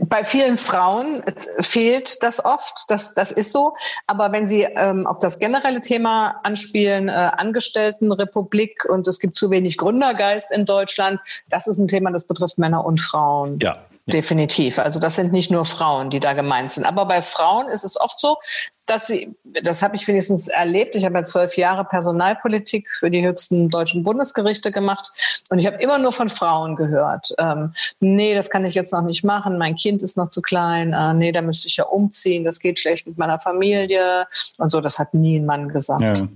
bei 0.00 0.22
vielen 0.22 0.56
Frauen 0.56 1.22
fehlt 1.60 2.22
das 2.22 2.44
oft, 2.44 2.84
das, 2.88 3.14
das 3.14 3.32
ist 3.32 3.52
so. 3.52 3.74
Aber 4.06 4.32
wenn 4.32 4.46
Sie 4.46 4.62
ähm, 4.62 5.06
auf 5.06 5.18
das 5.18 5.38
generelle 5.38 5.80
Thema 5.80 6.40
anspielen, 6.42 7.08
äh, 7.08 7.12
Angestelltenrepublik 7.12 8.84
und 8.88 9.08
es 9.08 9.18
gibt 9.18 9.36
zu 9.36 9.50
wenig 9.50 9.78
Gründergeist 9.78 10.52
in 10.52 10.66
Deutschland, 10.66 11.20
das 11.48 11.66
ist 11.66 11.78
ein 11.78 11.88
Thema, 11.88 12.10
das 12.10 12.26
betrifft 12.26 12.58
Männer 12.58 12.84
und 12.84 13.00
Frauen. 13.00 13.58
Ja, 13.60 13.78
Definitiv. 14.06 14.78
Also 14.78 14.98
das 14.98 15.16
sind 15.16 15.32
nicht 15.32 15.50
nur 15.50 15.64
Frauen, 15.64 16.10
die 16.10 16.20
da 16.20 16.32
gemeint 16.32 16.70
sind. 16.70 16.84
Aber 16.84 17.06
bei 17.06 17.22
Frauen 17.22 17.68
ist 17.68 17.84
es 17.84 18.00
oft 18.00 18.18
so, 18.18 18.38
dass 18.86 19.06
sie, 19.06 19.36
das 19.44 19.82
habe 19.82 19.94
ich 19.94 20.08
wenigstens 20.08 20.48
erlebt. 20.48 20.96
Ich 20.96 21.04
habe 21.04 21.16
ja 21.18 21.24
zwölf 21.24 21.56
Jahre 21.56 21.84
Personalpolitik 21.84 22.90
für 22.90 23.10
die 23.10 23.24
höchsten 23.24 23.68
deutschen 23.68 24.02
Bundesgerichte 24.02 24.72
gemacht 24.72 25.10
und 25.50 25.60
ich 25.60 25.66
habe 25.66 25.76
immer 25.76 25.98
nur 25.98 26.12
von 26.12 26.28
Frauen 26.28 26.74
gehört. 26.74 27.32
Ähm, 27.38 27.72
nee, 28.00 28.34
das 28.34 28.50
kann 28.50 28.64
ich 28.64 28.74
jetzt 28.74 28.92
noch 28.92 29.02
nicht 29.02 29.22
machen. 29.22 29.58
Mein 29.58 29.76
Kind 29.76 30.02
ist 30.02 30.16
noch 30.16 30.28
zu 30.28 30.42
klein. 30.42 30.92
Äh, 30.92 31.14
nee, 31.14 31.30
da 31.30 31.40
müsste 31.40 31.68
ich 31.68 31.76
ja 31.76 31.84
umziehen. 31.84 32.42
Das 32.42 32.58
geht 32.58 32.80
schlecht 32.80 33.06
mit 33.06 33.16
meiner 33.16 33.38
Familie 33.38 34.26
und 34.58 34.70
so. 34.70 34.80
Das 34.80 34.98
hat 34.98 35.14
nie 35.14 35.38
ein 35.38 35.46
Mann 35.46 35.68
gesagt. 35.68 36.18
Ja. 36.18 36.28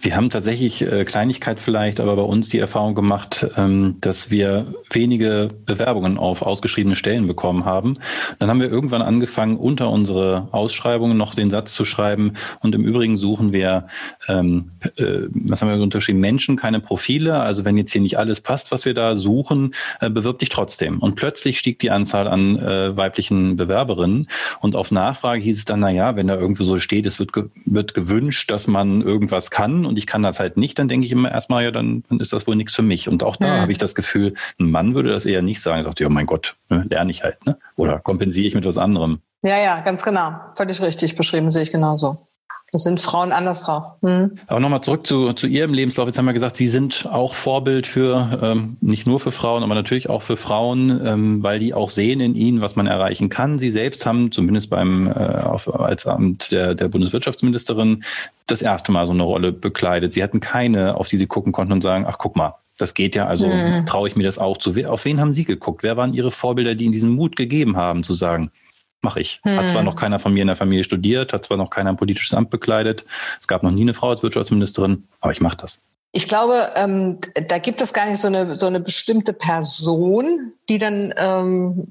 Wir 0.00 0.16
haben 0.16 0.30
tatsächlich 0.30 0.82
äh, 0.82 1.04
Kleinigkeit 1.04 1.60
vielleicht, 1.60 2.00
aber 2.00 2.16
bei 2.16 2.22
uns 2.22 2.48
die 2.48 2.58
Erfahrung 2.58 2.94
gemacht, 2.94 3.46
ähm, 3.56 3.96
dass 4.00 4.30
wir 4.30 4.74
wenige 4.90 5.50
Bewerbungen 5.66 6.18
auf 6.18 6.42
ausgeschriebene 6.42 6.96
Stellen 6.96 7.26
bekommen 7.26 7.64
haben. 7.64 7.98
Dann 8.38 8.48
haben 8.48 8.60
wir 8.60 8.70
irgendwann 8.70 9.02
angefangen, 9.02 9.56
unter 9.56 9.90
unsere 9.90 10.48
Ausschreibungen 10.52 11.16
noch 11.16 11.34
den 11.34 11.50
Satz 11.50 11.72
zu 11.72 11.84
schreiben. 11.84 12.34
Und 12.60 12.74
im 12.74 12.84
Übrigen 12.84 13.16
suchen 13.16 13.52
wir, 13.52 13.88
ähm, 14.28 14.72
äh, 14.96 15.22
was 15.30 15.62
haben 15.62 15.68
wir 15.68 15.82
unterschrieben, 15.82 16.20
Menschen, 16.20 16.56
keine 16.56 16.80
Profile. 16.80 17.40
Also 17.40 17.64
wenn 17.64 17.76
jetzt 17.76 17.92
hier 17.92 18.02
nicht 18.02 18.18
alles 18.18 18.40
passt, 18.40 18.70
was 18.70 18.84
wir 18.84 18.94
da 18.94 19.16
suchen, 19.16 19.74
äh, 20.00 20.10
bewirb 20.10 20.38
dich 20.38 20.50
trotzdem. 20.50 20.98
Und 20.98 21.16
plötzlich 21.16 21.58
stieg 21.58 21.78
die 21.78 21.90
Anzahl 21.90 22.28
an 22.28 22.58
äh, 22.58 22.96
weiblichen 22.96 23.56
Bewerberinnen. 23.56 24.28
Und 24.60 24.76
auf 24.76 24.90
Nachfrage 24.90 25.42
hieß 25.42 25.58
es 25.58 25.64
dann, 25.64 25.80
na 25.80 25.90
ja, 25.90 26.16
wenn 26.16 26.28
da 26.28 26.36
irgendwo 26.36 26.64
so 26.64 26.78
steht, 26.78 27.06
es 27.06 27.18
wird, 27.18 27.32
ge 27.32 27.44
wird 27.64 27.94
gewünscht, 27.94 28.50
dass 28.50 28.66
man 28.66 29.02
irgendwas 29.02 29.37
was 29.38 29.50
kann 29.50 29.86
und 29.86 29.96
ich 29.96 30.06
kann 30.06 30.22
das 30.22 30.40
halt 30.40 30.56
nicht, 30.56 30.78
dann 30.78 30.88
denke 30.88 31.06
ich 31.06 31.12
immer 31.12 31.30
erstmal, 31.30 31.62
ja, 31.64 31.70
dann, 31.70 32.02
dann 32.08 32.18
ist 32.18 32.32
das 32.32 32.46
wohl 32.46 32.56
nichts 32.56 32.74
für 32.74 32.82
mich. 32.82 33.08
Und 33.08 33.22
auch 33.22 33.36
da 33.36 33.56
mhm. 33.56 33.60
habe 33.60 33.72
ich 33.72 33.78
das 33.78 33.94
Gefühl, 33.94 34.34
ein 34.58 34.70
Mann 34.70 34.94
würde 34.94 35.10
das 35.10 35.24
eher 35.24 35.42
nicht 35.42 35.62
sagen. 35.62 35.80
Er 35.80 35.84
sagt, 35.84 36.00
ja, 36.00 36.08
mein 36.08 36.26
Gott, 36.26 36.56
ne, 36.68 36.84
lerne 36.90 37.10
ich 37.10 37.22
halt, 37.22 37.46
ne? 37.46 37.56
Oder 37.76 38.00
kompensiere 38.00 38.48
ich 38.48 38.54
mit 38.54 38.66
was 38.66 38.76
anderem. 38.76 39.20
Ja, 39.42 39.58
ja, 39.58 39.80
ganz 39.80 40.02
genau. 40.02 40.34
Völlig 40.56 40.82
richtig 40.82 41.16
beschrieben, 41.16 41.50
sehe 41.52 41.62
ich 41.62 41.70
genauso. 41.70 42.27
Das 42.70 42.82
sind 42.82 43.00
Frauen 43.00 43.32
anders 43.32 43.62
drauf. 43.62 43.94
Hm. 44.02 44.38
Aber 44.46 44.60
nochmal 44.60 44.82
zurück 44.82 45.06
zu, 45.06 45.32
zu 45.32 45.46
Ihrem 45.46 45.72
Lebenslauf. 45.72 46.06
Jetzt 46.06 46.18
haben 46.18 46.26
wir 46.26 46.34
gesagt, 46.34 46.56
Sie 46.58 46.68
sind 46.68 47.06
auch 47.10 47.34
Vorbild 47.34 47.86
für, 47.86 48.38
ähm, 48.42 48.76
nicht 48.82 49.06
nur 49.06 49.20
für 49.20 49.32
Frauen, 49.32 49.62
aber 49.62 49.74
natürlich 49.74 50.10
auch 50.10 50.20
für 50.20 50.36
Frauen, 50.36 51.00
ähm, 51.04 51.42
weil 51.42 51.60
die 51.60 51.72
auch 51.72 51.88
sehen 51.88 52.20
in 52.20 52.34
Ihnen, 52.34 52.60
was 52.60 52.76
man 52.76 52.86
erreichen 52.86 53.30
kann. 53.30 53.58
Sie 53.58 53.70
selbst 53.70 54.04
haben 54.04 54.32
zumindest 54.32 54.68
beim, 54.68 55.06
äh, 55.06 55.12
auf, 55.12 55.74
als 55.80 56.06
Amt 56.06 56.52
der, 56.52 56.74
der 56.74 56.88
Bundeswirtschaftsministerin 56.88 58.04
das 58.46 58.60
erste 58.60 58.92
Mal 58.92 59.06
so 59.06 59.12
eine 59.12 59.22
Rolle 59.22 59.52
bekleidet. 59.52 60.12
Sie 60.12 60.22
hatten 60.22 60.40
keine, 60.40 60.96
auf 60.96 61.08
die 61.08 61.16
Sie 61.16 61.26
gucken 61.26 61.52
konnten 61.52 61.72
und 61.72 61.82
sagen, 61.82 62.04
ach 62.06 62.18
guck 62.18 62.36
mal, 62.36 62.56
das 62.76 62.92
geht 62.92 63.14
ja, 63.14 63.26
also 63.26 63.46
hm. 63.46 63.86
traue 63.86 64.08
ich 64.08 64.16
mir 64.16 64.24
das 64.24 64.38
auch 64.38 64.58
zu. 64.58 64.74
Auf 64.86 65.06
wen 65.06 65.20
haben 65.20 65.32
Sie 65.32 65.44
geguckt? 65.44 65.82
Wer 65.82 65.96
waren 65.96 66.12
Ihre 66.12 66.30
Vorbilder, 66.30 66.74
die 66.74 66.84
Ihnen 66.84 66.92
diesen 66.92 67.10
Mut 67.10 67.34
gegeben 67.34 67.76
haben, 67.76 68.04
zu 68.04 68.12
sagen, 68.12 68.50
mache 69.02 69.20
ich. 69.20 69.40
Hm. 69.44 69.56
Hat 69.56 69.70
zwar 69.70 69.80
hm. 69.80 69.86
noch 69.86 69.96
keiner 69.96 70.18
von 70.18 70.32
mir 70.32 70.42
in 70.42 70.48
der 70.48 70.56
Familie 70.56 70.84
studiert, 70.84 71.32
hat 71.32 71.44
zwar 71.44 71.56
noch 71.56 71.70
keiner 71.70 71.90
ein 71.90 71.96
politisches 71.96 72.34
Amt 72.34 72.50
bekleidet, 72.50 73.04
es 73.40 73.46
gab 73.46 73.62
noch 73.62 73.70
nie 73.70 73.82
eine 73.82 73.94
Frau 73.94 74.10
als 74.10 74.22
Wirtschaftsministerin, 74.22 75.08
aber 75.20 75.32
ich 75.32 75.40
mache 75.40 75.56
das. 75.58 75.82
Ich 76.12 76.26
glaube, 76.26 76.72
ähm, 76.74 77.18
da 77.48 77.58
gibt 77.58 77.82
es 77.82 77.92
gar 77.92 78.06
nicht 78.06 78.20
so 78.20 78.28
eine, 78.28 78.58
so 78.58 78.66
eine 78.66 78.80
bestimmte 78.80 79.34
Person, 79.34 80.52
die 80.68 80.78
dann 80.78 81.12
ähm, 81.16 81.88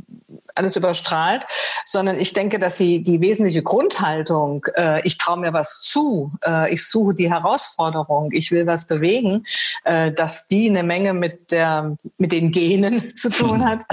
alles 0.57 0.75
überstrahlt, 0.75 1.45
sondern 1.85 2.19
ich 2.19 2.33
denke, 2.33 2.59
dass 2.59 2.75
die, 2.75 3.03
die 3.03 3.21
wesentliche 3.21 3.63
Grundhaltung, 3.63 4.65
äh, 4.75 5.01
ich 5.05 5.17
traue 5.17 5.39
mir 5.39 5.53
was 5.53 5.79
zu, 5.81 6.31
äh, 6.45 6.73
ich 6.73 6.87
suche 6.87 7.13
die 7.13 7.29
Herausforderung, 7.29 8.31
ich 8.31 8.51
will 8.51 8.67
was 8.67 8.87
bewegen, 8.87 9.45
äh, 9.83 10.11
dass 10.11 10.47
die 10.47 10.69
eine 10.69 10.83
Menge 10.83 11.13
mit, 11.13 11.51
der, 11.51 11.97
mit 12.17 12.31
den 12.31 12.51
Genen 12.51 13.15
zu 13.15 13.29
tun 13.29 13.65
hat 13.65 13.83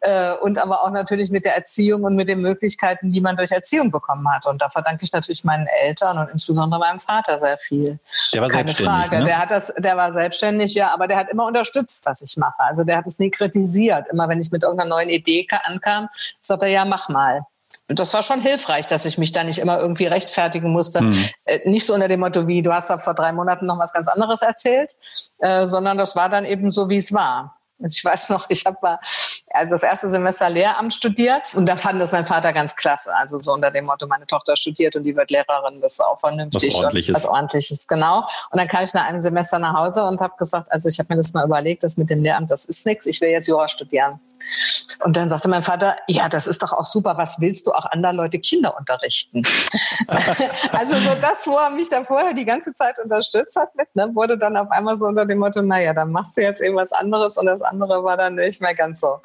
äh, 0.00 0.32
und 0.32 0.58
aber 0.58 0.82
auch 0.84 0.90
natürlich 0.90 1.30
mit 1.30 1.44
der 1.44 1.54
Erziehung 1.54 2.04
und 2.04 2.14
mit 2.16 2.28
den 2.28 2.40
Möglichkeiten, 2.40 3.12
die 3.12 3.20
man 3.20 3.36
durch 3.36 3.50
Erziehung 3.50 3.90
bekommen 3.90 4.28
hat. 4.30 4.46
Und 4.46 4.62
da 4.62 4.68
verdanke 4.68 5.04
ich 5.04 5.12
natürlich 5.12 5.44
meinen 5.44 5.66
Eltern 5.82 6.18
und 6.18 6.28
insbesondere 6.30 6.80
meinem 6.80 6.98
Vater 6.98 7.38
sehr 7.38 7.58
viel. 7.58 7.98
Der 8.32 8.42
war 8.42 8.48
Keine 8.48 8.72
Frage. 8.72 9.18
Ne? 9.18 9.24
Der 9.24 9.38
hat 9.38 9.50
das, 9.50 9.72
der 9.76 9.96
war 9.96 10.12
selbstständig, 10.12 10.74
ja, 10.74 10.92
aber 10.92 11.06
der 11.06 11.16
hat 11.16 11.28
immer 11.30 11.46
unterstützt, 11.46 12.04
was 12.06 12.22
ich 12.22 12.36
mache. 12.36 12.58
Also 12.58 12.84
der 12.84 12.96
hat 12.96 13.06
es 13.06 13.18
nie 13.18 13.30
kritisiert. 13.30 14.08
Immer 14.08 14.28
wenn 14.28 14.40
ich 14.40 14.50
mit 14.50 14.62
irgendeiner 14.62 14.90
neuen 14.90 15.08
Idee 15.08 15.46
ankam, 15.64 16.07
sagt 16.40 16.62
er, 16.62 16.68
ja, 16.68 16.84
mach 16.84 17.08
mal. 17.08 17.42
das 17.88 18.12
war 18.14 18.22
schon 18.22 18.40
hilfreich, 18.40 18.86
dass 18.86 19.04
ich 19.04 19.18
mich 19.18 19.32
da 19.32 19.44
nicht 19.44 19.58
immer 19.58 19.78
irgendwie 19.78 20.06
rechtfertigen 20.06 20.70
musste. 20.70 21.02
Mhm. 21.02 21.24
nicht 21.64 21.86
so 21.86 21.94
unter 21.94 22.08
dem 22.08 22.20
Motto, 22.20 22.46
wie 22.46 22.62
du 22.62 22.72
hast 22.72 22.90
da 22.90 22.98
vor 22.98 23.14
drei 23.14 23.32
Monaten 23.32 23.66
noch 23.66 23.78
was 23.78 23.92
ganz 23.92 24.08
anderes 24.08 24.42
erzählt, 24.42 24.92
äh, 25.38 25.66
sondern 25.66 25.96
das 25.96 26.16
war 26.16 26.28
dann 26.28 26.44
eben 26.44 26.70
so, 26.70 26.88
wie 26.88 26.96
es 26.96 27.12
war. 27.12 27.58
Also 27.80 27.96
ich 27.96 28.04
weiß 28.04 28.28
noch, 28.30 28.46
ich 28.48 28.66
habe 28.66 28.78
mal 28.82 28.98
also 29.50 29.70
das 29.70 29.82
erste 29.82 30.10
Semester 30.10 30.50
Lehramt 30.50 30.92
studiert 30.92 31.54
und 31.54 31.66
da 31.66 31.76
fand 31.76 32.00
das 32.00 32.12
mein 32.12 32.24
Vater 32.24 32.52
ganz 32.52 32.76
klasse. 32.76 33.14
Also 33.14 33.38
so 33.38 33.52
unter 33.52 33.70
dem 33.70 33.86
Motto, 33.86 34.06
meine 34.06 34.26
Tochter 34.26 34.56
studiert 34.56 34.96
und 34.96 35.04
die 35.04 35.16
wird 35.16 35.30
Lehrerin, 35.30 35.80
das 35.80 35.92
ist 35.92 36.00
auch 36.00 36.18
vernünftig 36.18 36.74
was 36.74 36.80
ordentliches. 36.80 37.08
und 37.08 37.14
was 37.14 37.26
ordentliches, 37.26 37.86
genau. 37.86 38.28
Und 38.50 38.58
dann 38.58 38.68
kam 38.68 38.84
ich 38.84 38.92
nach 38.94 39.04
einem 39.04 39.20
Semester 39.20 39.58
nach 39.58 39.74
Hause 39.74 40.04
und 40.04 40.20
habe 40.20 40.34
gesagt, 40.38 40.70
also 40.70 40.88
ich 40.88 40.98
habe 40.98 41.14
mir 41.14 41.16
das 41.16 41.32
mal 41.32 41.44
überlegt, 41.44 41.82
das 41.82 41.96
mit 41.96 42.10
dem 42.10 42.22
Lehramt, 42.22 42.50
das 42.50 42.64
ist 42.64 42.84
nichts, 42.84 43.06
ich 43.06 43.20
will 43.20 43.30
jetzt 43.30 43.48
Jura 43.48 43.68
studieren. 43.68 44.20
Und 45.04 45.16
dann 45.16 45.28
sagte 45.28 45.48
mein 45.48 45.62
Vater, 45.62 45.96
ja, 46.08 46.28
das 46.28 46.46
ist 46.46 46.62
doch 46.62 46.72
auch 46.72 46.86
super, 46.86 47.16
was 47.16 47.40
willst 47.40 47.66
du 47.66 47.72
auch 47.72 47.86
anderen 47.86 48.16
Leute 48.16 48.38
Kinder 48.38 48.76
unterrichten? 48.76 49.42
also 50.72 50.96
so 50.96 51.14
das, 51.20 51.46
wo 51.46 51.56
er 51.56 51.70
mich 51.70 51.88
da 51.88 52.04
vorher 52.04 52.34
die 52.34 52.44
ganze 52.44 52.72
Zeit 52.74 52.98
unterstützt 52.98 53.56
hat 53.56 53.74
mit, 53.76 53.94
ne, 53.94 54.10
wurde 54.14 54.38
dann 54.38 54.56
auf 54.56 54.70
einmal 54.70 54.98
so 54.98 55.06
unter 55.06 55.26
dem 55.26 55.38
Motto, 55.38 55.62
naja, 55.62 55.94
dann 55.94 56.10
machst 56.10 56.36
du 56.36 56.42
jetzt 56.42 56.60
irgendwas 56.60 56.92
anderes 56.92 57.36
und 57.36 57.46
das 57.46 57.62
andere 57.62 58.02
war 58.02 58.16
dann 58.16 58.34
nicht 58.34 58.60
mehr 58.60 58.74
ganz 58.74 59.00
so 59.00 59.20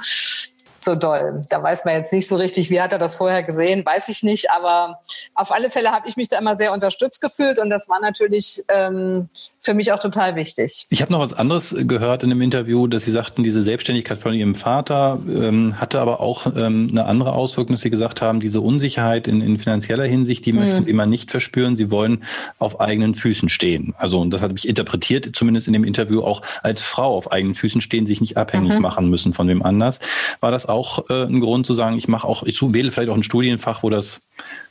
so 0.84 0.96
doll. 0.96 1.42
Da 1.50 1.64
weiß 1.64 1.86
man 1.86 1.96
jetzt 1.96 2.14
nicht 2.14 2.28
so 2.28 2.36
richtig, 2.36 2.70
wie 2.70 2.82
hat 2.82 2.92
er 2.92 3.00
das 3.00 3.16
vorher 3.16 3.44
gesehen, 3.44 3.86
weiß 3.86 4.10
ich 4.10 4.24
nicht. 4.24 4.52
Aber 4.52 5.00
auf 5.34 5.52
alle 5.52 5.70
Fälle 5.70 5.92
habe 5.92 6.08
ich 6.08 6.18
mich 6.18 6.28
da 6.28 6.38
immer 6.38 6.56
sehr 6.56 6.74
unterstützt 6.74 7.22
gefühlt 7.22 7.60
und 7.60 7.70
das 7.70 7.90
war 7.90 8.00
natürlich 8.02 8.64
ähm, 8.68 9.30
für 9.64 9.74
mich 9.74 9.94
auch 9.94 10.00
total 10.00 10.36
wichtig. 10.36 10.86
Ich 10.90 11.02
habe 11.02 11.12
noch 11.12 11.20
was 11.20 11.34
anderes 11.34 11.74
gehört 11.88 12.22
in 12.24 12.30
dem 12.30 12.42
Interview, 12.42 12.86
dass 12.88 13.06
Sie 13.06 13.12
sagten, 13.12 13.44
diese 13.44 13.64
Selbstständigkeit 13.64 14.20
von 14.20 14.34
Ihrem 14.34 14.56
Vater 14.56 15.20
ähm, 15.26 15.80
hatte 15.80 16.02
aber 16.02 16.20
auch 16.20 16.46
ähm, 16.56 16.90
eine 16.92 17.06
andere 17.06 17.32
Auswirkung, 17.32 17.76
dass 17.76 17.82
Sie 17.82 17.90
gesagt 17.90 18.22
haben, 18.22 18.42
diese 18.42 18.60
Unsicherheit 18.60 19.28
in, 19.28 19.40
in 19.40 19.58
finanzieller 19.58 20.04
Hinsicht, 20.04 20.46
die 20.46 20.52
mhm. 20.52 20.60
möchten 20.60 20.84
Sie 20.84 20.90
immer 20.90 21.06
nicht 21.06 21.32
verspüren. 21.32 21.78
Sie 21.78 21.92
wollen 21.92 22.24
auf 22.60 22.82
eigenen 22.82 23.16
Füßen 23.16 23.48
stehen. 23.48 23.94
Also, 23.98 24.20
und 24.20 24.32
das 24.32 24.42
habe 24.42 24.54
ich 24.58 24.68
interpretiert, 24.68 25.30
zumindest 25.34 25.68
in 25.68 25.74
dem 25.74 25.86
Interview 25.86 26.22
auch 26.24 26.42
als 26.62 26.82
Frau 26.82 27.16
auf 27.16 27.32
eigenen 27.32 27.56
Füßen 27.56 27.80
stehen, 27.80 28.06
sich 28.06 28.20
nicht 28.20 28.36
abhängig 28.36 28.74
mhm. 28.74 28.82
machen 28.82 29.10
müssen 29.10 29.32
von 29.32 29.48
wem 29.48 29.64
anders. 29.64 30.02
War 30.42 30.52
das 30.52 30.66
auch 30.66 31.10
äh, 31.10 31.24
ein 31.24 31.40
Grund 31.40 31.66
zu 31.66 31.74
sagen, 31.74 31.98
ich 31.98 32.10
mache 32.10 32.28
auch, 32.28 32.44
ich 32.44 32.62
wähle 32.62 32.92
vielleicht 32.92 33.10
auch 33.10 33.16
ein 33.16 33.24
Studienfach, 33.24 33.82
wo 33.82 33.90
das 33.90 34.20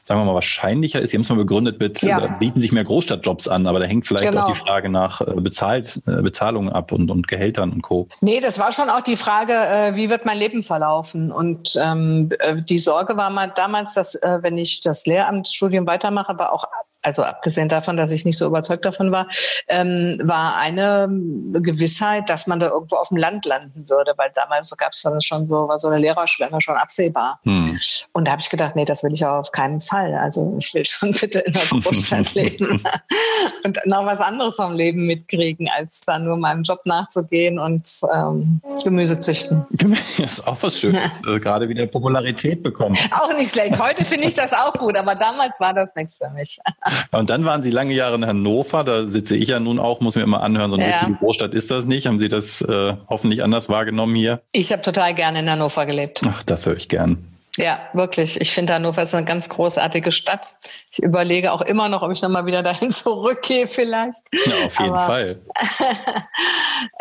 sagen 0.04 0.20
wir 0.20 0.24
mal, 0.24 0.34
wahrscheinlicher 0.34 1.00
ist. 1.00 1.10
Sie 1.10 1.16
haben 1.16 1.22
es 1.22 1.28
mal 1.28 1.36
begründet 1.36 1.78
mit, 1.78 2.02
ja. 2.02 2.20
da 2.20 2.26
bieten 2.38 2.60
sich 2.60 2.72
mehr 2.72 2.84
Großstadtjobs 2.84 3.46
an, 3.48 3.66
aber 3.66 3.78
da 3.78 3.86
hängt 3.86 4.06
vielleicht 4.06 4.24
genau. 4.24 4.46
auch 4.46 4.52
die 4.52 4.58
Frage 4.58 4.88
nach 4.88 5.20
äh, 5.20 5.40
bezahlt, 5.40 6.00
äh, 6.06 6.22
Bezahlungen 6.22 6.72
ab 6.72 6.92
und, 6.92 7.10
und 7.10 7.28
Gehältern 7.28 7.70
und 7.70 7.82
Co. 7.82 8.08
Nee, 8.20 8.40
das 8.40 8.58
war 8.58 8.72
schon 8.72 8.90
auch 8.90 9.02
die 9.02 9.16
Frage, 9.16 9.52
äh, 9.52 9.96
wie 9.96 10.10
wird 10.10 10.24
mein 10.24 10.38
Leben 10.38 10.62
verlaufen? 10.62 11.30
Und 11.30 11.78
ähm, 11.80 12.30
die 12.68 12.78
Sorge 12.78 13.16
war 13.16 13.30
mal 13.30 13.52
damals, 13.54 13.94
dass 13.94 14.18
wenn 14.22 14.58
ich 14.58 14.80
das 14.80 15.06
Lehramtsstudium 15.06 15.86
weitermache, 15.86 16.38
war 16.38 16.52
auch 16.52 16.64
also 17.02 17.22
abgesehen 17.22 17.68
davon, 17.68 17.96
dass 17.96 18.10
ich 18.12 18.24
nicht 18.24 18.38
so 18.38 18.46
überzeugt 18.46 18.84
davon 18.84 19.12
war, 19.12 19.26
ähm, 19.68 20.20
war 20.22 20.56
eine 20.56 21.08
Gewissheit, 21.54 22.28
dass 22.28 22.46
man 22.46 22.60
da 22.60 22.68
irgendwo 22.68 22.96
auf 22.96 23.08
dem 23.08 23.16
Land 23.16 23.44
landen 23.44 23.88
würde, 23.88 24.14
weil 24.16 24.30
damals 24.34 24.74
gab 24.76 24.92
es 24.92 25.02
dann 25.02 25.20
schon 25.20 25.46
so, 25.46 25.68
war 25.68 25.78
so 25.78 25.88
eine 25.88 25.98
Lehrerschwemme 25.98 26.60
schon 26.60 26.76
absehbar. 26.76 27.40
Hm. 27.44 27.78
Und 28.12 28.26
da 28.26 28.32
habe 28.32 28.42
ich 28.42 28.50
gedacht, 28.50 28.76
nee, 28.76 28.84
das 28.84 29.02
will 29.02 29.12
ich 29.12 29.24
auch 29.24 29.40
auf 29.40 29.52
keinen 29.52 29.80
Fall. 29.80 30.14
Also 30.14 30.56
ich 30.58 30.72
will 30.74 30.84
schon 30.84 31.12
bitte 31.20 31.40
in 31.40 31.52
der 31.52 31.62
Großstadt 31.66 32.34
leben 32.34 32.82
und 33.64 33.78
noch 33.84 34.06
was 34.06 34.20
anderes 34.20 34.56
vom 34.56 34.72
Leben 34.72 35.06
mitkriegen, 35.06 35.68
als 35.76 36.00
da 36.00 36.18
nur 36.18 36.36
meinem 36.36 36.62
Job 36.62 36.80
nachzugehen 36.84 37.58
und 37.58 37.88
ähm, 38.14 38.60
Gemüse 38.84 39.18
züchten. 39.18 39.66
Das 40.18 40.32
ist 40.32 40.46
auch 40.46 40.56
was 40.60 40.78
Schönes, 40.78 41.20
ja. 41.26 41.38
Gerade 41.38 41.68
wieder 41.68 41.86
Popularität 41.86 42.62
bekommen. 42.62 42.96
Auch 43.10 43.36
nicht 43.36 43.52
schlecht. 43.52 43.78
Heute 43.78 44.04
finde 44.04 44.28
ich 44.28 44.34
das 44.34 44.52
auch 44.52 44.74
gut, 44.74 44.96
aber 44.96 45.14
damals 45.14 45.58
war 45.60 45.74
das 45.74 45.90
nichts 45.94 46.18
für 46.18 46.30
mich. 46.30 46.58
Und 47.10 47.30
dann 47.30 47.44
waren 47.44 47.62
Sie 47.62 47.70
lange 47.70 47.94
Jahre 47.94 48.14
in 48.16 48.26
Hannover. 48.26 48.84
Da 48.84 49.06
sitze 49.06 49.36
ich 49.36 49.48
ja 49.48 49.60
nun 49.60 49.78
auch, 49.78 50.00
muss 50.00 50.14
mir 50.14 50.22
immer 50.22 50.42
anhören. 50.42 50.70
So 50.70 50.76
eine 50.76 50.88
ja. 50.88 50.98
richtige 50.98 51.18
Großstadt 51.18 51.54
ist 51.54 51.70
das 51.70 51.84
nicht. 51.84 52.06
Haben 52.06 52.18
Sie 52.18 52.28
das 52.28 52.62
äh, 52.62 52.94
hoffentlich 53.08 53.42
anders 53.42 53.68
wahrgenommen 53.68 54.14
hier? 54.14 54.40
Ich 54.52 54.72
habe 54.72 54.82
total 54.82 55.14
gerne 55.14 55.40
in 55.40 55.50
Hannover 55.50 55.86
gelebt. 55.86 56.20
Ach, 56.26 56.42
das 56.42 56.66
höre 56.66 56.76
ich 56.76 56.88
gern. 56.88 57.18
Ja, 57.56 57.80
wirklich. 57.92 58.40
Ich 58.40 58.50
finde 58.52 58.74
Hannover 58.74 59.02
ist 59.02 59.14
eine 59.14 59.26
ganz 59.26 59.48
großartige 59.48 60.10
Stadt. 60.10 60.54
Ich 60.94 61.02
überlege 61.02 61.52
auch 61.52 61.62
immer 61.62 61.88
noch, 61.88 62.02
ob 62.02 62.12
ich 62.12 62.20
nochmal 62.20 62.44
wieder 62.44 62.62
dahin 62.62 62.90
zurückgehe 62.90 63.66
vielleicht. 63.66 64.18
Ja, 64.32 64.66
auf 64.66 64.78
jeden 64.78 64.92
Aber, 64.92 65.06
Fall. 65.06 65.40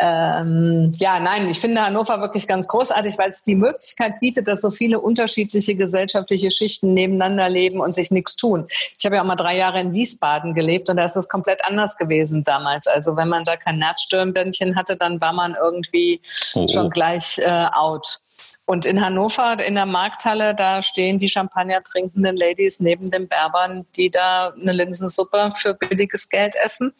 ähm, 0.00 0.92
ja, 0.96 1.20
nein, 1.20 1.48
ich 1.50 1.60
finde 1.60 1.82
Hannover 1.82 2.20
wirklich 2.20 2.48
ganz 2.48 2.68
großartig, 2.68 3.18
weil 3.18 3.28
es 3.28 3.42
die 3.42 3.54
Möglichkeit 3.54 4.18
bietet, 4.20 4.48
dass 4.48 4.62
so 4.62 4.70
viele 4.70 4.98
unterschiedliche 4.98 5.74
gesellschaftliche 5.74 6.50
Schichten 6.50 6.94
nebeneinander 6.94 7.50
leben 7.50 7.80
und 7.80 7.94
sich 7.94 8.10
nichts 8.10 8.36
tun. 8.36 8.66
Ich 8.98 9.04
habe 9.04 9.16
ja 9.16 9.22
auch 9.22 9.26
mal 9.26 9.36
drei 9.36 9.58
Jahre 9.58 9.80
in 9.80 9.92
Wiesbaden 9.92 10.54
gelebt 10.54 10.88
und 10.88 10.96
da 10.96 11.04
ist 11.04 11.16
es 11.16 11.28
komplett 11.28 11.62
anders 11.64 11.98
gewesen 11.98 12.44
damals. 12.44 12.86
Also 12.86 13.16
wenn 13.16 13.28
man 13.28 13.44
da 13.44 13.56
kein 13.56 13.76
Nerzstirnbändchen 13.78 14.74
hatte, 14.74 14.96
dann 14.96 15.20
war 15.20 15.34
man 15.34 15.54
irgendwie 15.54 16.22
oh, 16.54 16.60
oh. 16.60 16.68
schon 16.68 16.88
gleich 16.88 17.38
äh, 17.38 17.66
out. 17.72 18.20
Und 18.64 18.86
in 18.86 19.04
Hannover, 19.04 19.62
in 19.64 19.74
der 19.74 19.86
Markthalle, 19.86 20.54
da 20.54 20.82
stehen 20.82 21.18
die 21.18 21.28
Champagner 21.28 21.82
trinkenden 21.82 22.36
Ladies 22.36 22.80
neben 22.80 23.10
den 23.10 23.28
Berbern, 23.28 23.81
die 23.96 24.10
da 24.10 24.52
eine 24.60 24.72
Linsensuppe 24.72 25.52
für 25.56 25.74
billiges 25.74 26.28
Geld 26.28 26.54
essen. 26.62 26.92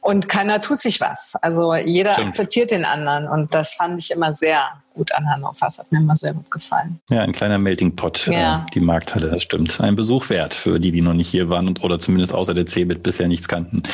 Und 0.00 0.28
keiner 0.28 0.60
tut 0.60 0.80
sich 0.80 1.00
was. 1.00 1.36
Also 1.42 1.74
jeder 1.76 2.14
Stimmt. 2.14 2.28
akzeptiert 2.28 2.72
den 2.72 2.84
anderen. 2.84 3.28
Und 3.28 3.54
das 3.54 3.74
fand 3.74 4.00
ich 4.00 4.10
immer 4.10 4.34
sehr 4.34 4.82
gut 4.94 5.14
an 5.14 5.28
Hannover. 5.30 5.54
Das 5.60 5.78
hat 5.78 5.90
mir 5.92 5.98
immer 5.98 6.16
sehr 6.16 6.34
gut 6.34 6.50
gefallen. 6.50 7.00
Ja, 7.08 7.20
ein 7.20 7.32
kleiner 7.32 7.58
Melting 7.58 7.94
Pot, 7.96 8.26
äh, 8.26 8.32
ja. 8.32 8.66
äh, 8.66 8.70
die 8.72 8.80
Markthalle, 8.80 9.30
das 9.30 9.44
stimmt. 9.44 9.80
Ein 9.80 9.96
Besuch 9.96 10.28
wert 10.28 10.54
für 10.54 10.80
die, 10.80 10.90
die 10.90 11.02
noch 11.02 11.14
nicht 11.14 11.28
hier 11.28 11.48
waren 11.48 11.68
und 11.68 11.82
oder 11.84 12.00
zumindest 12.00 12.34
außer 12.34 12.52
der 12.52 12.66
CeBIT 12.66 13.02
bisher 13.02 13.28
nichts 13.28 13.48
kannten. 13.48 13.84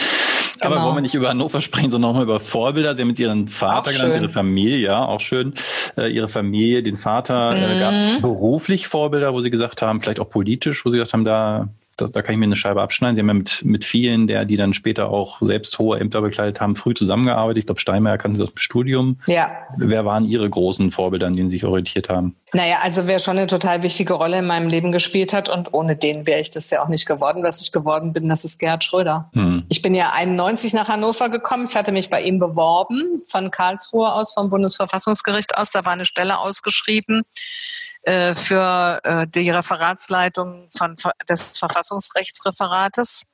Genau. 0.61 0.75
Aber 0.75 0.87
wollen 0.87 0.97
wir 0.97 1.03
nicht 1.03 1.15
über 1.15 1.29
Hannover 1.29 1.61
sprechen, 1.61 1.91
sondern 1.91 2.11
nochmal 2.11 2.25
über 2.25 2.41
Vorbilder. 2.41 2.97
Sie 2.97 3.03
haben 3.03 3.09
jetzt 3.11 3.21
Ihren 3.21 3.49
Vater 3.49 3.93
genannt, 3.93 4.15
Ihre 4.15 4.29
Familie, 4.29 4.79
ja, 4.79 5.05
auch 5.05 5.21
schön. 5.21 5.55
Äh, 5.97 6.11
Ihre 6.11 6.29
Familie, 6.29 6.83
den 6.83 6.97
Vater. 6.97 7.55
Äh, 7.55 7.67
mhm. 7.67 7.77
Äh, 7.77 7.81
Gab 7.81 7.93
es 7.93 8.23
beruflich 8.23 8.89
Vorbilder, 8.89 9.35
wo 9.35 9.41
Sie 9.41 9.51
gesagt 9.51 9.83
haben, 9.83 10.01
vielleicht 10.01 10.21
auch 10.21 10.31
politisch, 10.31 10.85
wo 10.85 10.91
Sie 10.91 10.97
gesagt 10.97 11.13
haben, 11.13 11.25
da 11.25 11.69
das, 11.99 12.13
da 12.13 12.23
kann 12.23 12.33
ich 12.33 12.39
mir 12.39 12.45
eine 12.45 12.57
Scheibe 12.57 12.81
abschneiden. 12.81 13.17
Sie 13.17 13.21
haben 13.21 13.29
ja 13.29 13.35
mit, 13.35 13.65
mit 13.65 13.85
vielen, 13.85 14.27
der, 14.27 14.45
die 14.45 14.57
dann 14.57 14.73
später 14.73 15.11
auch 15.11 15.39
selbst 15.41 15.79
hohe 15.79 15.99
Ämter 15.99 16.23
bekleidet 16.23 16.61
haben, 16.61 16.77
früh 16.77 16.95
zusammengearbeitet. 16.95 17.59
Ich 17.59 17.67
glaube, 17.67 17.81
Steinmeier 17.81 18.19
kannte 18.19 18.39
Sie 18.39 18.45
aus 18.45 18.51
dem 18.51 18.59
Studium. 18.59 19.21
Ja. 19.27 19.51
Wer 19.77 20.05
waren 20.05 20.25
Ihre 20.25 20.49
großen 20.49 20.91
Vorbilder, 20.91 21.27
an 21.27 21.35
denen 21.35 21.49
Sie 21.49 21.57
sich 21.57 21.65
orientiert 21.65 22.09
haben? 22.09 22.37
Naja, 22.53 22.77
also 22.83 23.07
wer 23.07 23.19
schon 23.19 23.37
eine 23.37 23.47
total 23.47 23.83
wichtige 23.83 24.15
Rolle 24.15 24.39
in 24.39 24.47
meinem 24.47 24.69
Leben 24.69 24.93
gespielt 24.93 25.33
hat 25.33 25.49
und 25.49 25.75
ohne 25.75 25.97
den 25.97 26.27
wäre 26.27 26.41
ich 26.41 26.51
das 26.51 26.71
ja 26.71 26.83
auch 26.83 26.89
nicht 26.89 27.07
geworden, 27.07 27.43
was 27.43 27.61
ich 27.61 27.73
geworden 27.73 28.13
bin, 28.13 28.29
das 28.29 28.45
ist 28.45 28.59
Gerhard 28.59 28.85
Schröder. 28.85 29.31
Hm. 29.35 29.65
Ich 29.69 29.83
bin 29.83 29.95
ja 29.95 30.13
91 30.13 30.73
nach 30.73 30.89
Hannover 30.89 31.29
gekommen. 31.29 31.67
Ich 31.69 31.77
hatte 31.77 31.93
mich 31.93 32.09
bei 32.09 32.23
ihm 32.23 32.39
beworben, 32.39 33.21
von 33.29 33.51
Karlsruhe 33.51 34.13
aus, 34.13 34.33
vom 34.33 34.49
Bundesverfassungsgericht 34.49 35.59
aus. 35.59 35.71
Da 35.71 35.85
war 35.85 35.93
eine 35.93 36.07
Stelle 36.07 36.39
ausgeschrieben 36.39 37.23
äh, 38.09 38.35
für 38.35 39.01
äh, 39.05 39.27
die 39.27 39.51
Referatsleitung 39.51 40.71
von, 40.75 40.97
des 41.29 41.59
Verfassungsrechtsreferates. 41.59 43.25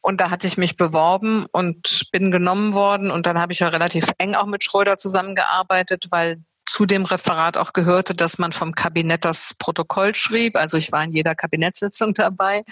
Und 0.00 0.22
da 0.22 0.30
hatte 0.30 0.46
ich 0.46 0.56
mich 0.56 0.76
beworben 0.76 1.44
und 1.52 2.06
bin 2.10 2.30
genommen 2.30 2.72
worden. 2.72 3.10
Und 3.10 3.26
dann 3.26 3.38
habe 3.38 3.52
ich 3.52 3.58
ja 3.58 3.68
relativ 3.68 4.06
eng 4.16 4.34
auch 4.34 4.46
mit 4.46 4.64
Schröder 4.64 4.96
zusammengearbeitet, 4.96 6.06
weil 6.10 6.42
zu 6.64 6.86
dem 6.86 7.04
Referat 7.04 7.58
auch 7.58 7.74
gehörte, 7.74 8.14
dass 8.14 8.38
man 8.38 8.52
vom 8.52 8.74
Kabinett 8.74 9.26
das 9.26 9.54
Protokoll 9.58 10.14
schrieb. 10.14 10.56
Also 10.56 10.78
ich 10.78 10.90
war 10.90 11.04
in 11.04 11.12
jeder 11.12 11.34
Kabinettssitzung 11.34 12.14
dabei 12.14 12.64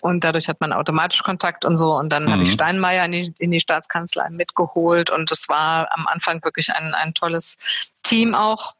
und 0.00 0.22
dadurch 0.22 0.48
hat 0.48 0.60
man 0.60 0.72
automatisch 0.72 1.24
Kontakt 1.24 1.64
und 1.64 1.76
so. 1.76 1.94
Und 1.94 2.10
dann 2.10 2.26
mhm. 2.26 2.30
habe 2.30 2.42
ich 2.44 2.52
Steinmeier 2.52 3.04
in 3.04 3.12
die, 3.12 3.34
in 3.38 3.50
die 3.50 3.60
Staatskanzlei 3.60 4.28
mitgeholt 4.30 5.10
und 5.10 5.32
es 5.32 5.48
war 5.48 5.88
am 5.92 6.06
Anfang 6.06 6.42
wirklich 6.44 6.72
ein, 6.72 6.94
ein 6.94 7.14
tolles 7.14 7.56
Team 8.04 8.36
auch 8.36 8.74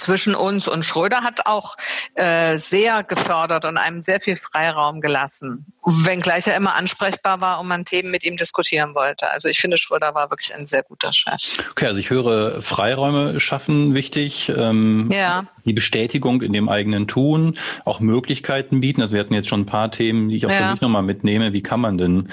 zwischen 0.00 0.34
uns 0.34 0.66
und 0.68 0.84
Schröder 0.84 1.22
hat 1.22 1.46
auch 1.46 1.76
äh, 2.14 2.58
sehr 2.58 3.02
gefördert 3.02 3.64
und 3.64 3.78
einem 3.78 4.02
sehr 4.02 4.20
viel 4.20 4.36
Freiraum 4.36 5.00
gelassen. 5.00 5.66
Wenngleich 5.84 6.46
er 6.46 6.56
immer 6.56 6.74
ansprechbar 6.74 7.40
war 7.40 7.60
und 7.60 7.68
man 7.68 7.84
Themen 7.84 8.10
mit 8.10 8.24
ihm 8.24 8.36
diskutieren 8.36 8.94
wollte. 8.94 9.30
Also 9.30 9.48
ich 9.48 9.58
finde, 9.60 9.76
Schröder 9.76 10.14
war 10.14 10.30
wirklich 10.30 10.54
ein 10.54 10.66
sehr 10.66 10.82
guter 10.82 11.12
Chef. 11.12 11.58
Okay, 11.70 11.86
also 11.86 11.98
ich 11.98 12.10
höre 12.10 12.60
Freiräume 12.62 13.40
schaffen 13.40 13.94
wichtig. 13.94 14.50
Ähm, 14.54 15.08
ja. 15.10 15.44
Die 15.64 15.72
Bestätigung 15.72 16.42
in 16.42 16.52
dem 16.52 16.68
eigenen 16.68 17.06
Tun, 17.06 17.56
auch 17.84 18.00
Möglichkeiten 18.00 18.80
bieten. 18.80 19.02
Also 19.02 19.14
wir 19.14 19.20
hatten 19.20 19.34
jetzt 19.34 19.48
schon 19.48 19.60
ein 19.60 19.66
paar 19.66 19.90
Themen, 19.90 20.28
die 20.28 20.36
ich 20.36 20.46
auch 20.46 20.50
ja. 20.50 20.56
für 20.56 20.72
mich 20.72 20.80
nochmal 20.80 21.02
mitnehme. 21.02 21.52
Wie 21.52 21.62
kann 21.62 21.80
man 21.80 21.98
denn 21.98 22.28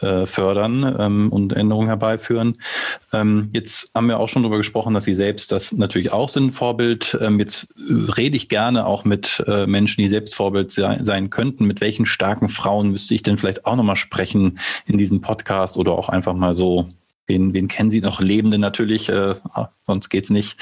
äh, 0.00 0.26
fördern 0.26 0.96
ähm, 0.98 1.32
und 1.32 1.52
Änderungen 1.52 1.88
herbeiführen? 1.88 2.58
Ähm, 3.12 3.50
jetzt 3.52 3.94
haben 3.94 4.08
wir 4.08 4.18
auch 4.18 4.28
schon 4.28 4.42
darüber 4.42 4.58
gesprochen, 4.58 4.94
dass 4.94 5.04
Sie 5.04 5.14
selbst 5.14 5.52
das 5.52 5.72
natürlich 5.72 6.12
auch 6.12 6.28
sind, 6.28 6.52
Vorbild. 6.52 7.18
Ähm, 7.20 7.38
jetzt 7.38 7.68
rede 8.16 8.36
ich 8.36 8.48
gerne 8.48 8.86
auch 8.86 9.04
mit 9.04 9.42
äh, 9.46 9.66
Menschen, 9.66 10.02
die 10.02 10.08
selbst 10.08 10.34
Vorbild 10.34 10.70
sein, 10.70 11.04
sein 11.04 11.30
könnten. 11.30 11.66
Mit 11.66 11.80
welchen 11.80 12.06
starken 12.06 12.48
Frauen 12.48 12.90
müsste 12.90 13.14
ich 13.14 13.22
denn 13.22 13.36
vielleicht 13.36 13.66
auch 13.66 13.76
nochmal 13.76 13.96
sprechen 13.96 14.58
in 14.86 14.98
diesem 14.98 15.20
Podcast 15.20 15.76
oder 15.76 15.92
auch 15.92 16.08
einfach 16.08 16.34
mal 16.34 16.54
so, 16.54 16.88
wen, 17.30 17.54
wen 17.54 17.68
kennen 17.68 17.90
Sie 17.90 18.00
noch 18.00 18.20
Lebende 18.20 18.58
natürlich, 18.58 19.08
äh, 19.08 19.36
sonst 19.86 20.10
geht's 20.10 20.30
nicht, 20.30 20.58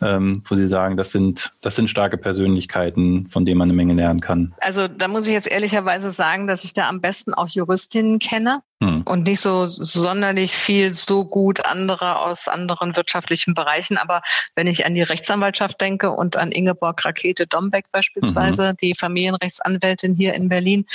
ähm, 0.00 0.42
wo 0.46 0.54
Sie 0.54 0.68
sagen, 0.68 0.96
das 0.96 1.10
sind, 1.10 1.52
das 1.60 1.76
sind 1.76 1.90
starke 1.90 2.16
Persönlichkeiten, 2.16 3.26
von 3.26 3.44
denen 3.44 3.58
man 3.58 3.66
eine 3.66 3.76
Menge 3.76 3.94
lernen 3.94 4.20
kann. 4.20 4.54
Also 4.60 4.88
da 4.88 5.08
muss 5.08 5.26
ich 5.26 5.32
jetzt 5.32 5.50
ehrlicherweise 5.50 6.10
sagen, 6.10 6.46
dass 6.46 6.64
ich 6.64 6.72
da 6.72 6.88
am 6.88 7.00
besten 7.00 7.34
auch 7.34 7.48
Juristinnen 7.48 8.20
kenne 8.20 8.62
hm. 8.82 8.91
Und 9.12 9.24
nicht 9.24 9.42
so 9.42 9.66
sonderlich 9.68 10.56
viel 10.56 10.94
so 10.94 11.26
gut 11.26 11.66
andere 11.66 12.18
aus 12.20 12.48
anderen 12.48 12.96
wirtschaftlichen 12.96 13.52
Bereichen. 13.52 13.98
Aber 13.98 14.22
wenn 14.54 14.66
ich 14.66 14.86
an 14.86 14.94
die 14.94 15.02
Rechtsanwaltschaft 15.02 15.78
denke 15.82 16.12
und 16.12 16.38
an 16.38 16.50
Ingeborg 16.50 17.04
Rakete 17.04 17.46
Dombeck 17.46 17.84
beispielsweise, 17.92 18.72
mhm. 18.72 18.76
die 18.78 18.94
Familienrechtsanwältin 18.94 20.14
hier 20.14 20.32
in 20.32 20.48
Berlin, 20.48 20.86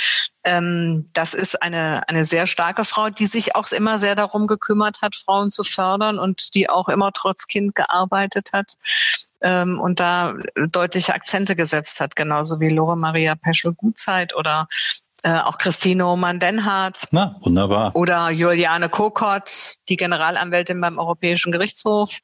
ähm, 0.42 1.08
das 1.12 1.32
ist 1.32 1.62
eine, 1.62 2.08
eine 2.08 2.24
sehr 2.24 2.48
starke 2.48 2.84
Frau, 2.84 3.08
die 3.08 3.26
sich 3.26 3.54
auch 3.54 3.70
immer 3.70 4.00
sehr 4.00 4.16
darum 4.16 4.48
gekümmert 4.48 5.00
hat, 5.00 5.14
Frauen 5.14 5.50
zu 5.50 5.62
fördern 5.62 6.18
und 6.18 6.56
die 6.56 6.68
auch 6.68 6.88
immer 6.88 7.12
trotz 7.12 7.46
Kind 7.46 7.76
gearbeitet 7.76 8.50
hat 8.52 8.72
ähm, 9.42 9.78
und 9.80 10.00
da 10.00 10.34
deutliche 10.70 11.14
Akzente 11.14 11.54
gesetzt 11.54 12.00
hat, 12.00 12.16
genauso 12.16 12.58
wie 12.58 12.68
Lore 12.68 12.96
Maria 12.96 13.36
Peschel-Gutzeit 13.36 14.34
oder 14.34 14.66
äh, 15.24 15.40
auch 15.40 15.58
Christine 15.58 16.06
Oman-Denhardt. 16.06 17.08
Na, 17.10 17.36
wunderbar. 17.40 17.94
Oder 17.94 18.30
Juliane 18.30 18.88
Kokott, 18.88 19.77
die 19.88 19.96
Generalanwältin 19.96 20.80
beim 20.80 20.98
Europäischen 20.98 21.52
Gerichtshof. 21.52 22.18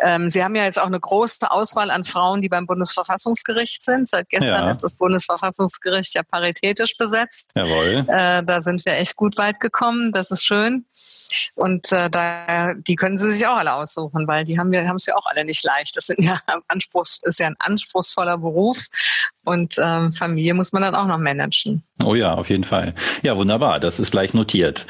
Ähm, 0.00 0.30
Sie 0.30 0.42
haben 0.42 0.54
ja 0.54 0.64
jetzt 0.64 0.80
auch 0.80 0.86
eine 0.86 1.00
große 1.00 1.50
Auswahl 1.50 1.90
an 1.90 2.04
Frauen, 2.04 2.42
die 2.42 2.48
beim 2.48 2.66
Bundesverfassungsgericht 2.66 3.84
sind. 3.84 4.08
Seit 4.08 4.28
gestern 4.28 4.64
ja. 4.64 4.70
ist 4.70 4.82
das 4.82 4.94
Bundesverfassungsgericht 4.94 6.14
ja 6.14 6.22
paritätisch 6.22 6.96
besetzt. 6.96 7.52
Jawohl. 7.54 8.06
Äh, 8.08 8.42
da 8.42 8.62
sind 8.62 8.84
wir 8.84 8.94
echt 8.94 9.16
gut 9.16 9.36
weit 9.36 9.60
gekommen. 9.60 10.12
Das 10.12 10.30
ist 10.30 10.44
schön. 10.44 10.86
Und 11.54 11.92
äh, 11.92 12.08
da, 12.08 12.74
die 12.74 12.96
können 12.96 13.18
Sie 13.18 13.30
sich 13.30 13.46
auch 13.46 13.56
alle 13.56 13.74
aussuchen, 13.74 14.26
weil 14.26 14.44
die 14.44 14.58
haben 14.58 14.70
wir 14.70 14.86
haben 14.86 14.96
es 14.96 15.06
ja 15.06 15.14
auch 15.16 15.26
alle 15.26 15.44
nicht 15.44 15.64
leicht. 15.64 15.96
Das 15.96 16.08
ja 16.18 16.38
Anspruchs, 16.68 17.18
ist 17.22 17.40
ja 17.40 17.46
ein 17.46 17.56
anspruchsvoller 17.58 18.38
Beruf 18.38 18.86
und 19.44 19.76
ähm, 19.78 20.12
Familie 20.12 20.54
muss 20.54 20.72
man 20.72 20.82
dann 20.82 20.94
auch 20.94 21.06
noch 21.06 21.18
managen. 21.18 21.82
Oh 22.04 22.14
ja, 22.14 22.34
auf 22.34 22.48
jeden 22.48 22.64
Fall. 22.64 22.94
Ja, 23.22 23.36
wunderbar. 23.36 23.80
Das 23.80 23.98
ist 23.98 24.12
gleich 24.12 24.34
notiert. 24.34 24.86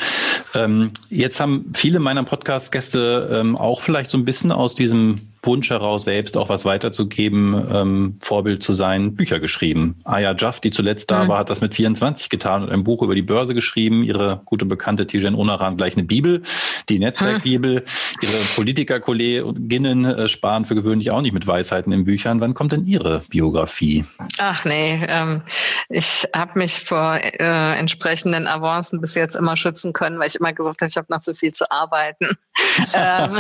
Ähm, 0.54 0.92
jetzt 1.08 1.40
haben 1.40 1.72
viele 1.74 1.98
meiner 2.02 2.24
Podcast-Gäste 2.24 3.30
ähm, 3.32 3.56
auch 3.56 3.80
vielleicht 3.80 4.10
so 4.10 4.18
ein 4.18 4.24
bisschen 4.24 4.52
aus 4.52 4.74
diesem 4.74 5.31
Wunsch 5.44 5.70
heraus, 5.70 6.04
selbst 6.04 6.36
auch 6.36 6.48
was 6.48 6.64
weiterzugeben, 6.64 7.66
ähm, 7.70 8.18
Vorbild 8.20 8.62
zu 8.62 8.72
sein, 8.72 9.14
Bücher 9.14 9.40
geschrieben. 9.40 9.96
Aya 10.04 10.34
Jaff, 10.38 10.60
die 10.60 10.70
zuletzt 10.70 11.10
da 11.10 11.24
mhm. 11.24 11.28
war, 11.28 11.38
hat 11.40 11.50
das 11.50 11.60
mit 11.60 11.74
24 11.74 12.28
getan 12.28 12.62
und 12.62 12.70
ein 12.70 12.84
Buch 12.84 13.02
über 13.02 13.14
die 13.14 13.22
Börse 13.22 13.54
geschrieben. 13.54 14.04
Ihre 14.04 14.42
gute 14.44 14.64
Bekannte 14.64 15.06
Tijen 15.06 15.34
Onaran 15.34 15.76
gleich 15.76 15.96
eine 15.96 16.04
Bibel, 16.04 16.42
die 16.88 16.98
Netzwerkbibel. 16.98 17.78
Hm. 17.78 17.84
Ihre 18.20 18.36
Politikerkolleginnen 18.54 20.04
äh, 20.04 20.28
sparen 20.28 20.64
für 20.64 20.74
gewöhnlich 20.74 21.10
auch 21.10 21.20
nicht 21.20 21.32
mit 21.32 21.46
Weisheiten 21.46 21.92
in 21.92 22.04
Büchern. 22.04 22.40
Wann 22.40 22.54
kommt 22.54 22.72
denn 22.72 22.84
Ihre 22.84 23.24
Biografie? 23.28 24.04
Ach 24.38 24.64
nee, 24.64 25.04
ähm, 25.06 25.42
ich 25.88 26.28
habe 26.34 26.58
mich 26.58 26.80
vor 26.80 27.16
äh, 27.16 27.78
entsprechenden 27.78 28.46
Avancen 28.46 29.00
bis 29.00 29.14
jetzt 29.14 29.36
immer 29.36 29.56
schützen 29.56 29.92
können, 29.92 30.18
weil 30.18 30.28
ich 30.28 30.36
immer 30.36 30.52
gesagt 30.52 30.82
habe, 30.82 30.88
ich 30.88 30.96
habe 30.96 31.06
noch 31.10 31.20
zu 31.20 31.34
viel 31.34 31.52
zu 31.52 31.70
arbeiten. 31.70 32.36
ähm, 32.94 33.38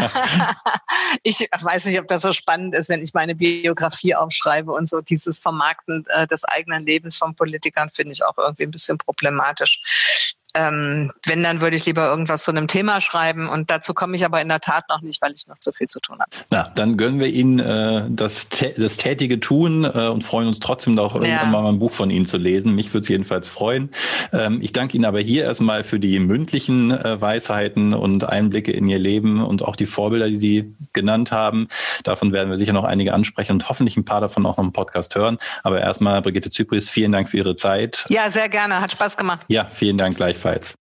ich 1.22 1.48
weiß 1.60 1.86
nicht, 1.86 1.91
ob 2.00 2.08
das 2.08 2.22
so 2.22 2.32
spannend 2.32 2.74
ist, 2.74 2.88
wenn 2.88 3.02
ich 3.02 3.14
meine 3.14 3.34
Biografie 3.34 4.14
aufschreibe 4.14 4.72
und 4.72 4.88
so 4.88 5.00
dieses 5.00 5.38
Vermarkten 5.38 6.04
äh, 6.08 6.26
des 6.26 6.44
eigenen 6.44 6.84
Lebens 6.84 7.16
von 7.16 7.34
Politikern 7.34 7.90
finde 7.90 8.12
ich 8.12 8.24
auch 8.24 8.38
irgendwie 8.38 8.64
ein 8.64 8.70
bisschen 8.70 8.98
problematisch 8.98 10.34
ähm, 10.54 11.12
wenn, 11.26 11.42
dann 11.42 11.60
würde 11.60 11.76
ich 11.76 11.84
lieber 11.86 12.08
irgendwas 12.08 12.44
zu 12.44 12.50
einem 12.50 12.68
Thema 12.68 13.00
schreiben. 13.00 13.48
Und 13.48 13.70
dazu 13.70 13.94
komme 13.94 14.16
ich 14.16 14.24
aber 14.24 14.40
in 14.40 14.48
der 14.48 14.60
Tat 14.60 14.84
noch 14.88 15.00
nicht, 15.00 15.20
weil 15.20 15.32
ich 15.32 15.46
noch 15.48 15.58
zu 15.58 15.72
viel 15.72 15.88
zu 15.88 16.00
tun 16.00 16.18
habe. 16.20 16.30
Na, 16.50 16.70
dann 16.74 16.96
gönnen 16.96 17.20
wir 17.20 17.28
Ihnen 17.28 17.58
äh, 17.58 18.04
das, 18.08 18.48
das 18.76 18.96
tätige 18.96 19.40
Tun 19.40 19.84
äh, 19.84 20.08
und 20.08 20.22
freuen 20.22 20.48
uns 20.48 20.60
trotzdem 20.60 20.94
noch 20.94 21.14
irgendwann 21.14 21.30
ja. 21.30 21.44
mal 21.46 21.68
ein 21.68 21.78
Buch 21.78 21.92
von 21.92 22.10
Ihnen 22.10 22.26
zu 22.26 22.36
lesen. 22.36 22.74
Mich 22.74 22.92
würde 22.94 23.02
es 23.02 23.08
jedenfalls 23.08 23.48
freuen. 23.48 23.90
Ähm, 24.32 24.60
ich 24.62 24.72
danke 24.72 24.96
Ihnen 24.96 25.04
aber 25.04 25.20
hier 25.20 25.44
erstmal 25.44 25.84
für 25.84 25.98
die 25.98 26.18
mündlichen 26.20 26.90
äh, 26.92 27.20
Weisheiten 27.20 27.94
und 27.94 28.24
Einblicke 28.24 28.72
in 28.72 28.86
Ihr 28.88 28.98
Leben 28.98 29.44
und 29.44 29.62
auch 29.62 29.76
die 29.76 29.86
Vorbilder, 29.86 30.28
die 30.28 30.38
Sie 30.38 30.74
genannt 30.92 31.32
haben. 31.32 31.68
Davon 32.04 32.32
werden 32.32 32.50
wir 32.50 32.58
sicher 32.58 32.72
noch 32.72 32.84
einige 32.84 33.14
ansprechen 33.14 33.52
und 33.52 33.68
hoffentlich 33.68 33.96
ein 33.96 34.04
paar 34.04 34.20
davon 34.20 34.46
auch 34.46 34.52
noch 34.52 34.58
im 34.58 34.72
Podcast 34.72 35.14
hören. 35.14 35.38
Aber 35.62 35.80
erstmal, 35.80 36.20
Brigitte 36.22 36.50
Zypris, 36.50 36.90
vielen 36.90 37.12
Dank 37.12 37.28
für 37.28 37.38
Ihre 37.38 37.54
Zeit. 37.54 38.04
Ja, 38.08 38.30
sehr 38.30 38.48
gerne. 38.48 38.80
Hat 38.80 38.92
Spaß 38.92 39.16
gemacht. 39.16 39.40
Ja, 39.48 39.66
vielen 39.66 39.98
Dank 39.98 40.16
gleich 40.16 40.38
Fights. 40.42 40.74